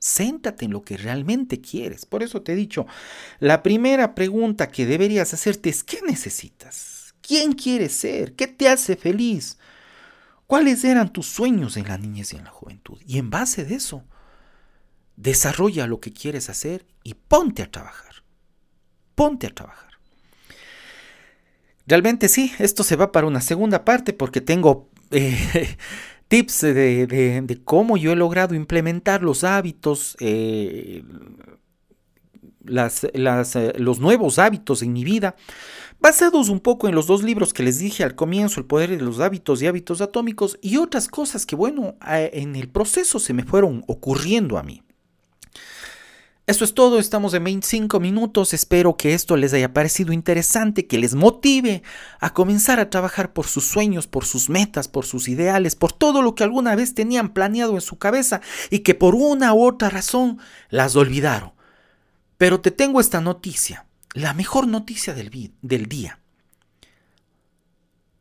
Céntrate 0.02 0.66
en 0.66 0.72
lo 0.72 0.82
que 0.82 0.98
realmente 0.98 1.62
quieres. 1.62 2.08
Por 2.08 2.24
eso 2.24 2.42
te 2.42 2.54
he 2.54 2.56
dicho, 2.56 2.88
la 3.40 3.62
primera 3.62 4.16
pregunta 4.16 4.72
que 4.72 4.88
deberías 4.88 5.36
hacerte 5.36 5.70
es 5.70 5.84
¿qué 5.84 6.00
necesitas? 6.02 7.14
¿Quién 7.22 7.54
quieres 7.54 7.92
ser? 7.92 8.34
¿Qué 8.34 8.48
te 8.48 8.68
hace 8.68 8.96
feliz? 8.96 9.60
¿Cuáles 10.48 10.84
eran 10.84 11.14
tus 11.14 11.28
sueños 11.28 11.78
en 11.78 11.90
la 11.90 12.00
niñez 12.00 12.34
y 12.34 12.38
en 12.38 12.44
la 12.44 12.50
juventud? 12.50 13.00
Y 13.06 13.20
en 13.20 13.30
base 13.30 13.66
de 13.66 13.76
eso, 13.76 14.04
desarrolla 15.16 15.86
lo 15.86 16.00
que 16.00 16.12
quieres 16.12 16.50
hacer 16.50 16.88
y 17.04 17.14
ponte 17.14 17.62
a 17.62 17.70
trabajar. 17.70 18.24
Ponte 19.14 19.46
a 19.46 19.54
trabajar. 19.54 19.95
Realmente 21.88 22.30
sí, 22.30 22.52
esto 22.58 22.84
se 22.84 22.96
va 22.96 23.12
para 23.12 23.28
una 23.28 23.42
segunda 23.42 23.86
parte 23.86 24.14
porque 24.14 24.42
tengo, 24.42 24.90
eh, 25.12 25.78
tips 26.28 26.62
de, 26.62 27.62
cómo 27.64 27.98
yo 27.98 28.12
he 28.12 28.16
logrado 28.16 28.56
implementar 28.56 29.22
los 29.22 29.44
hábitos, 29.44 30.18
eh, 30.20 31.04
eh, 32.68 33.74
los 33.78 34.00
nuevos 34.00 34.40
hábitos 34.40 34.82
en 34.82 34.94
mi 34.94 35.04
vida, 35.04 35.36
basados 36.00 36.50
un 36.50 36.60
poco 36.60 36.88
en 36.88 36.96
los 36.96 37.06
dos 37.06 37.22
libros 37.22 37.54
que 37.54 37.62
les 37.62 37.78
dije 37.78 38.04
al 38.04 38.16
comienzo, 38.16 38.60
El 38.60 38.66
poder 38.66 38.90
de 38.90 38.98
los 38.98 39.20
hábitos 39.20 39.62
y 39.62 39.68
hábitos 39.68 40.02
atómicos, 40.02 40.58
y 40.64 40.78
otras 40.78 41.08
cosas 41.08 41.46
que, 41.46 41.56
bueno, 41.56 41.96
en 42.08 42.56
el 42.56 42.68
proceso 42.68 43.20
se 43.20 43.34
me 43.34 43.44
fueron 43.44 43.84
ocurriendo 43.88 44.58
a 44.58 44.64
mí. 44.64 44.82
Eso 46.48 46.64
es 46.64 46.76
todo, 46.76 47.00
estamos 47.00 47.34
en 47.34 47.44
25 47.44 48.00
minutos, 48.00 48.54
espero 48.54 48.98
que 48.98 49.16
esto 49.16 49.36
les 49.36 49.52
haya 49.54 49.74
parecido 49.74 50.14
interesante, 50.14 50.86
que 50.86 51.00
les 51.00 51.16
motive 51.16 51.82
a 52.20 52.34
comenzar 52.34 52.80
a 52.80 52.92
trabajar 52.92 53.34
por 53.34 53.48
sus 53.48 53.66
sueños, 53.68 54.06
por 54.06 54.26
sus 54.26 54.48
metas, 54.48 54.88
por 54.88 55.06
sus 55.06 55.28
ideales, 55.28 55.76
por 55.76 55.92
todo 55.92 56.22
lo 56.22 56.36
que 56.36 56.44
alguna 56.44 56.76
vez 56.76 56.94
tenían 56.94 57.34
planeado 57.34 57.74
en 57.74 57.82
su 57.82 57.98
cabeza 57.98 58.42
y 58.70 58.80
que 58.80 58.94
por 58.94 59.16
una 59.16 59.56
u 59.56 59.64
otra 59.66 59.90
razón 59.90 60.38
las 60.70 60.96
olvidaron. 60.96 61.54
Pero 62.38 62.62
te 62.62 62.70
tengo 62.70 63.00
esta 63.00 63.22
noticia, 63.22 63.88
la 64.14 64.36
mejor 64.36 64.68
noticia 64.68 65.16
del, 65.16 65.52
del 65.64 65.88
día. 65.88 66.20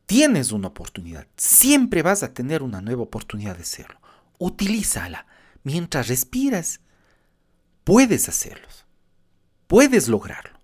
Tienes 0.07 0.51
una 0.51 0.69
oportunidad, 0.69 1.27
siempre 1.37 2.01
vas 2.01 2.23
a 2.23 2.33
tener 2.33 2.63
una 2.63 2.81
nueva 2.81 3.03
oportunidad 3.03 3.55
de 3.55 3.61
hacerlo. 3.61 3.99
Utilízala 4.39 5.27
mientras 5.63 6.07
respiras 6.07 6.79
Puedes 7.85 8.27
hacerlos. 8.27 8.85
Puedes 9.67 10.09
lograrlo. 10.09 10.59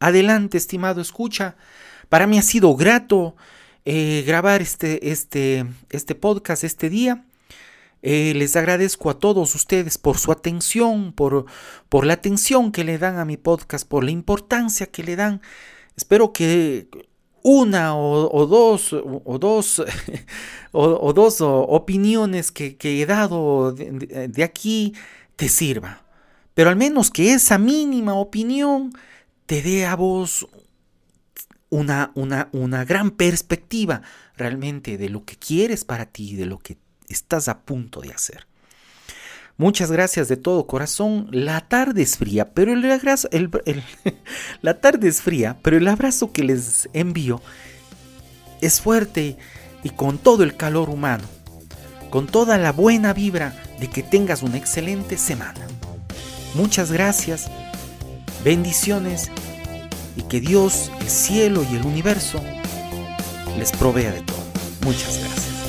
Adelante, 0.00 0.58
estimado 0.58 1.00
escucha. 1.00 1.56
Para 2.08 2.26
mí 2.26 2.38
ha 2.38 2.42
sido 2.42 2.74
grato 2.74 3.36
eh, 3.84 4.24
grabar 4.26 4.60
este, 4.60 5.12
este, 5.12 5.64
este 5.90 6.14
podcast 6.16 6.64
este 6.64 6.90
día. 6.90 7.24
Eh, 8.02 8.32
les 8.34 8.56
agradezco 8.56 9.10
a 9.10 9.18
todos 9.20 9.54
ustedes 9.54 9.96
por 9.96 10.18
su 10.18 10.32
atención, 10.32 11.12
por, 11.12 11.46
por 11.88 12.04
la 12.04 12.14
atención 12.14 12.72
que 12.72 12.82
le 12.82 12.98
dan 12.98 13.18
a 13.18 13.24
mi 13.24 13.36
podcast, 13.36 13.86
por 13.86 14.02
la 14.02 14.10
importancia 14.10 14.86
que 14.86 15.04
le 15.04 15.14
dan. 15.14 15.40
Espero 15.96 16.32
que 16.32 16.88
una 17.42 17.96
o, 17.96 18.46
dos 18.46 18.92
o 18.92 19.38
dos 19.38 19.82
o, 20.72 21.12
dos 21.12 21.36
opiniones 21.40 22.50
que, 22.50 22.76
he 22.82 23.06
dado 23.06 23.72
de 23.72 24.42
aquí 24.42 24.94
te 25.36 25.48
sirva 25.48 26.09
pero 26.54 26.70
al 26.70 26.76
menos 26.76 27.10
que 27.10 27.32
esa 27.32 27.58
mínima 27.58 28.14
opinión 28.14 28.92
te 29.46 29.62
dé 29.62 29.86
a 29.86 29.96
vos 29.96 30.48
una, 31.70 32.10
una, 32.14 32.48
una 32.52 32.84
gran 32.84 33.10
perspectiva 33.12 34.02
realmente 34.36 34.98
de 34.98 35.08
lo 35.08 35.24
que 35.24 35.36
quieres 35.36 35.84
para 35.84 36.06
ti, 36.06 36.36
de 36.36 36.46
lo 36.46 36.58
que 36.58 36.76
estás 37.08 37.48
a 37.48 37.60
punto 37.60 38.00
de 38.00 38.12
hacer. 38.12 38.46
Muchas 39.56 39.92
gracias 39.92 40.28
de 40.28 40.38
todo 40.38 40.66
corazón. 40.66 41.28
La 41.32 41.60
tarde 41.60 42.02
es 42.02 42.16
fría, 42.16 42.54
pero 42.54 42.72
el, 42.72 42.82
el, 42.82 43.82
la 44.62 44.80
tarde 44.80 45.08
es 45.08 45.20
fría, 45.20 45.58
pero 45.62 45.76
el 45.76 45.86
abrazo 45.86 46.32
que 46.32 46.44
les 46.44 46.88
envío 46.94 47.42
es 48.62 48.80
fuerte 48.80 49.36
y 49.82 49.90
con 49.90 50.18
todo 50.18 50.44
el 50.44 50.56
calor 50.56 50.88
humano, 50.88 51.24
con 52.08 52.26
toda 52.26 52.56
la 52.56 52.72
buena 52.72 53.12
vibra 53.12 53.54
de 53.78 53.88
que 53.88 54.02
tengas 54.02 54.42
una 54.42 54.56
excelente 54.56 55.18
semana. 55.18 55.66
Muchas 56.54 56.90
gracias, 56.90 57.50
bendiciones 58.44 59.30
y 60.16 60.22
que 60.22 60.40
Dios, 60.40 60.90
el 61.00 61.08
cielo 61.08 61.64
y 61.70 61.76
el 61.76 61.86
universo 61.86 62.40
les 63.56 63.70
provea 63.72 64.10
de 64.10 64.22
todo. 64.22 64.42
Muchas 64.84 65.18
gracias. 65.18 65.59